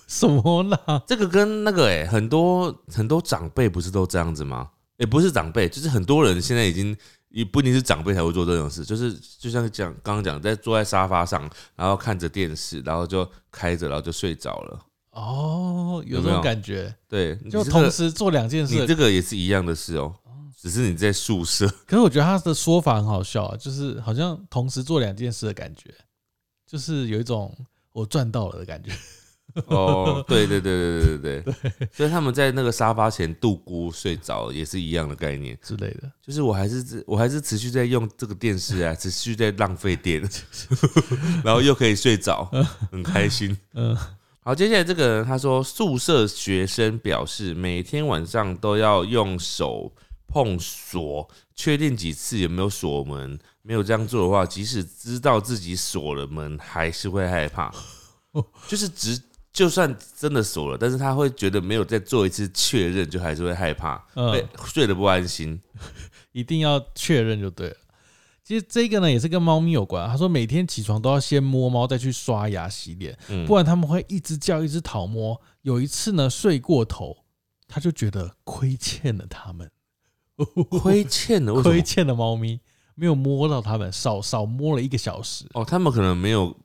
[0.07, 1.03] 什么啦？
[1.05, 4.71] 这个跟那个哎、很多很多长辈不是都这样子吗？
[4.97, 6.95] 也、不是长辈，就是很多人现在已经
[7.29, 14.79] 也不一定是长辈才会做这种事，就是就像讲刚刚讲，在坐在沙发上，然后看着电视，然后就开着，然后就睡着了。
[15.11, 18.85] 哦，有这种感觉，对，就同时做两件你事。
[18.85, 20.13] 这个也是一样的事哦，
[20.55, 21.67] 只是你在宿舍。
[21.85, 25.93] 可是我觉得他的说法很好笑啊，就是好像同时做两件事的感觉，
[26.65, 27.55] 就是有一种
[27.91, 28.91] 我赚到了的感觉。
[29.67, 36.11] 哦，对对对对对对对，所以他们在那个沙发前度孤睡着也是一样的概念，之类的。
[36.21, 40.21] 就是我还是我还是持续在用这个电视啊，持续在浪费电，
[41.43, 42.49] 然后又可以睡着，
[42.91, 43.57] 很开心。
[43.73, 43.97] 嗯，
[44.41, 49.91] 好，接下来这个人他说，宿舍学生表示每天晚上都要用手
[50.27, 53.39] 碰锁，确定几次有没有锁门。
[53.61, 57.69] 没有这样做的话，即使知道自己锁了门，还是会害怕。
[58.65, 59.19] 就是只
[59.57, 65.59] 就算真的锁了，但是他会觉得没有再做一次确认，就还是会害怕，嗯会睡得不安心。
[66.31, 67.75] 一定要确认就对了。
[68.43, 70.07] 其实这个呢也是跟猫咪有关。
[70.07, 75.41] 他说每天起床都要先摸猫，再去刷牙洗脸，嗯不然他们会一直叫，一直讨摸。
[75.63, 77.17] 有一次呢睡过头，
[77.67, 79.71] 他就觉得亏欠了他们，
[80.69, 81.81] 亏欠了， 为什么亏？
[81.81, 82.59] 欠了猫咪，
[82.93, 86.55] 没有摸到他们，少少摸了一个小时，哦，他们可能没有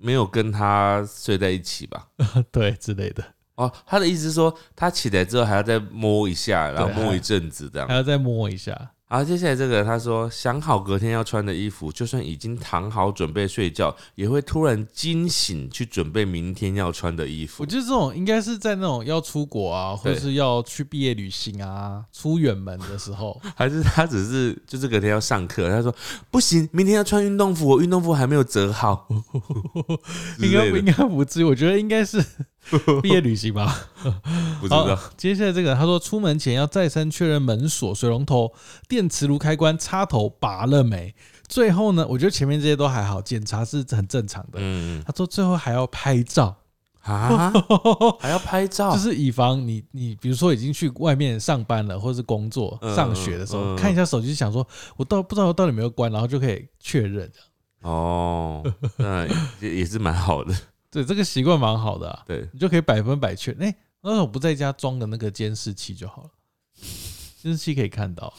[0.00, 2.08] 没有跟他睡在一起吧？
[2.50, 3.22] 对之类的，
[3.56, 7.94] 哦，他的意思是说，他起来之后还要再摸一下，然后摸一阵子这样还。
[7.94, 8.92] 要再摸一下。
[9.12, 17.66] 好，接下来这个他说，想好隔天要穿的衣服，就算已经躺好准备睡觉，也会突然惊醒去准备明天要穿的衣服我。
[17.66, 25.92] 觉得这种应该是在那种要出国啊，或是要去毕业旅行啊、出远门的时候， 还是他只是就是隔天要上课，他说
[26.30, 29.08] 不行，明天要穿运动服，我运动服还没有折好。
[30.38, 31.44] 之 应该不应该不至于？
[31.44, 32.24] 我觉得应该是
[33.02, 33.88] 毕业旅行吧。
[34.60, 34.94] 不知道。
[34.94, 38.52] 好，接下来这个他说，出门前要再三确认门锁、水龙头、
[38.88, 41.14] 电磁炉开关、插头拔了没。
[41.48, 44.58] 最后呢，我觉得前面这些都还好，检查是很正常的。
[44.60, 46.54] 嗯他说最后还要拍照，
[47.02, 47.52] 啊，
[48.20, 54.64] 还要拍照，就是以防你你比如说已经去外面上班了，或者是工作、嗯上学的时候，嗯看一下手机，想说
[54.96, 57.28] 我到不知道到底有没有关，然后就可以确认。
[57.82, 58.62] 哦，
[58.98, 59.26] 那
[59.60, 60.54] 也也是蛮好的。
[60.90, 63.68] 对，这个习惯蛮好的啊，对，你就可以百分百确认。
[63.68, 66.30] 哎、那时候不在家装的那个监视器就好了，
[67.40, 68.32] 监视器可以看到。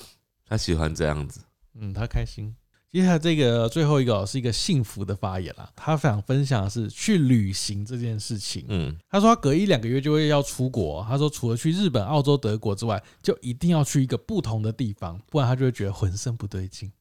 [0.45, 1.41] 他喜欢这样子。
[1.75, 2.53] 嗯，他开心。
[2.91, 8.65] 接下来这个最后一个哦是一个幸福的发言啦，他想分享的是去旅行这件事情。
[8.67, 16.91] 嗯，他说他隔一两个月就会要出国，他说除了去日本、澳洲、德国之外，就一定要去一个不同的地方，不然他就会觉得浑身不对劲。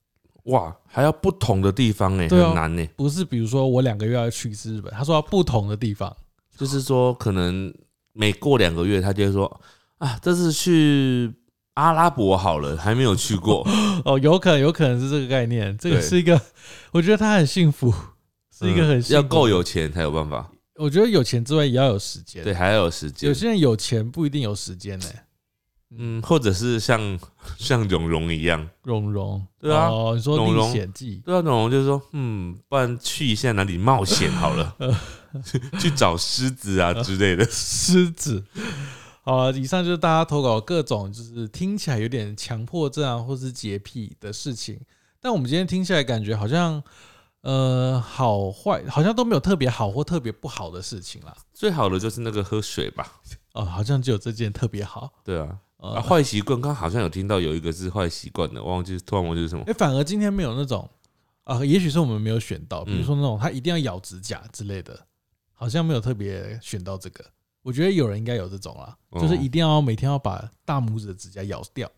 [0.44, 2.86] 哇，还要不同的地方哎，很难呢。
[2.96, 6.14] 不是比如说我两个月要去一次日本，他说要不同的地方。
[6.56, 7.72] 就是说，可能
[8.12, 9.60] 每过两个月，他就会说
[9.98, 11.32] 啊，这次去
[11.74, 13.66] 阿拉伯好了，还没有去过。
[14.04, 16.38] 哦，有可能有可能是这个概念，这个是一个，
[16.92, 17.94] 我觉得他很幸福，
[18.50, 19.48] 是一个很嗯幸福要够。
[19.48, 20.50] 有钱才有办法。
[20.76, 22.42] 我觉得有钱之外也要有时间。
[22.44, 23.34] 对，，还要有时间有。
[23.34, 25.06] 些人有钱不一定有时间呢、
[25.96, 27.18] 嗯，或者是像
[27.58, 34.76] 像蓉蓉一样，蓉蓉，对啊哦，你说历蓉蓉险记，对啊，蓉蓉就是说，嗯，不然去一下哪里冒险好了，
[35.80, 37.44] 去找狮子啊之类的。
[37.50, 38.44] 狮子。
[39.22, 44.80] 好了，以上就是大家投稿各种就是听起来有点强迫症啊，或是洁癖的事情。
[45.20, 46.82] 但我们今天听起来，感觉好像
[47.42, 51.36] 呃好坏好像都没有特别好或特别不好的事情啦。
[51.52, 53.20] 最好的就是那个喝水吧。
[53.52, 55.12] 哦，好像只有这件特别好。
[55.22, 59.72] 对啊，啊，呃，坏习惯，刚刚好像有听到有一个是坏习惯的，忘记突然忘记是什么哎、。
[59.72, 60.88] 反而今天没有那种
[61.44, 64.96] 啊、也许是我们没有选到，比如嗯说那种他一定要咬指甲之类的，
[65.52, 67.24] 好像没有特别选到这个。
[67.62, 71.90] 我觉得有人应该有这种啦，哦就是一定要每天要把大拇指的指甲咬掉。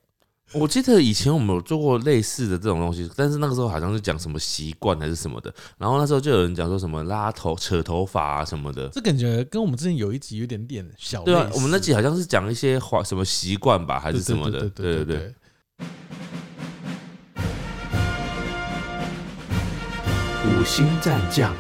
[0.55, 8.89] 我记得以前我们有做过类似的这种东西，但是那个时候好像是讲什么习惯还是什么的，然后那时候就有人讲说什么拉头、扯头发啊什么的。
[8.91, 14.61] 这感觉跟我们之前有一集有点点小对我们那集好像是讲一些话什么习惯吧，还是什么的。
[14.61, 15.35] 对对对对，对。
[20.45, 21.55] 五星战将，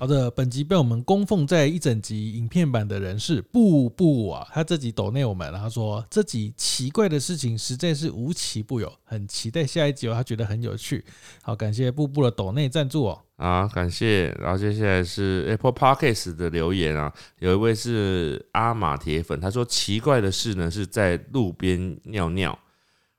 [0.00, 11.04] 好的，本集被我们供奉在一整集影片版的人是布布啊，他这集抖内我们，他说这集奇怪的事情实在是无奇不有，很期待下一集哦，他觉得很有趣。
[11.42, 13.20] 好，感谢布布的抖内赞助哦。
[13.36, 14.30] 啊，感谢。
[14.40, 22.58] 然后接下来是 Apple Podcast 的留言啊，有一位是阿玛铁粉，他说奇怪的事呢是在路边尿尿。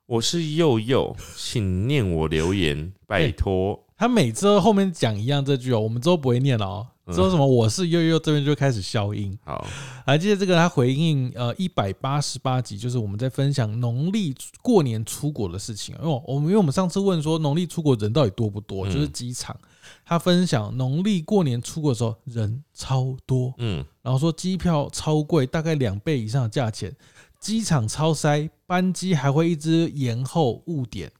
[0.08, 3.88] 我是佑佑，请念我留言，拜托。
[4.02, 6.88] 他每次后面讲一样这句哦，我们之后不会念了哦。
[7.14, 9.38] 说什么我是悠悠这边就开始消音。
[9.46, 9.64] 好，
[10.04, 14.34] 还记得这个他回应呃一百八十八集，就是我们在分享农历
[14.64, 15.94] 过年出国的事情。
[16.02, 19.56] 因为我们因为我们上次问说农历出国人到底多不多，就是机场。
[20.04, 26.92] 他分享农历过年出国的时候人超多，嗯，然后说机票超贵，大概两倍以上的价钱，
[27.40, 31.12] 机场超塞，班机还会一直延后误点。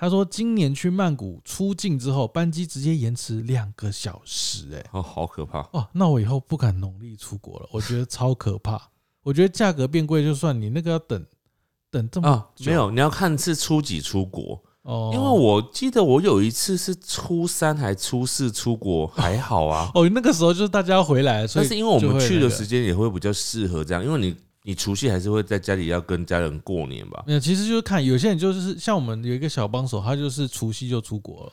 [0.00, 5.86] 他说今年去曼谷出境之后，班机直接延迟两个小时，哎，哦，好可怕哦！
[5.92, 8.80] 那我以后不敢农历出国了，我觉得超可怕。
[9.22, 11.22] 我觉得价格变贵就算，你那个要等
[11.90, 14.62] 等这么没有，你要看是初几出国。
[14.80, 19.90] 哦，因为我记得我有一次是初三还初四出国，还好啊。
[19.94, 27.24] 哦，那个时候就是大家要回来，但是因为我们去的时间也会比较适合这样，因为你你除夕还是会在家里要跟家人过年吧？
[27.26, 31.52] 没有，其实就是看有些人就是像我们有一个小帮手，他就是除夕就出国了。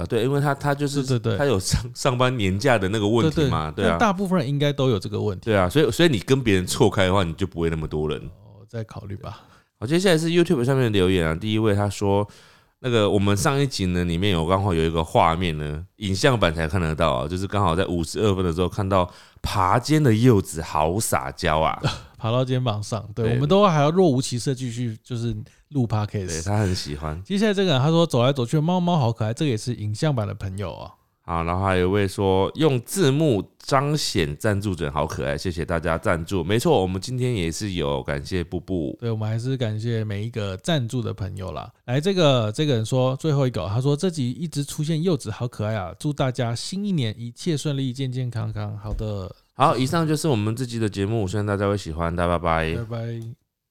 [0.00, 3.96] 啊，对，因为他他就是对对，他有上上班年假的那个问题嘛，对啊。
[3.98, 5.46] 大部分人应该都有这个问题。
[5.46, 8.18] 对啊，所以所以你跟别人错开的话，你就不会那么多人。
[8.44, 9.42] 哦，再考虑吧。
[9.78, 12.26] 好，接下来是 YouTube 上面的留言啊，第一位他说。
[12.80, 21.82] 那个我们上一集呢，里面有刚好有一个画面呢，影像版才看得到啊，就是刚好在五十二分的时候看到爬肩的柚子好撒娇啊，
[22.16, 25.36] 爬到肩膀上，对，我们都还要若无其事继续就是
[25.70, 27.22] 录 p o d c 他很喜欢。
[27.22, 30.92] 接下来这个人他说走来走去的猫猫好可爱，这个也是影像版的朋友啊。
[31.28, 36.44] 好，然后还有一位说用字幕彰显赞助者好可爱，谢谢大家赞助。
[36.44, 41.68] 没错，我们今天也是有感谢布布，对我们还是感谢每一个赞助的朋友啦。
[41.86, 48.78] 来，这个这个人说最后一个，他说这集一直出现柚子好可爱啊，祝大家新一年一切顺利，健健康康。
[48.78, 53.45] 好的，好，以上就是我们这期的节目，希望大家会喜欢，大家拜拜，拜拜。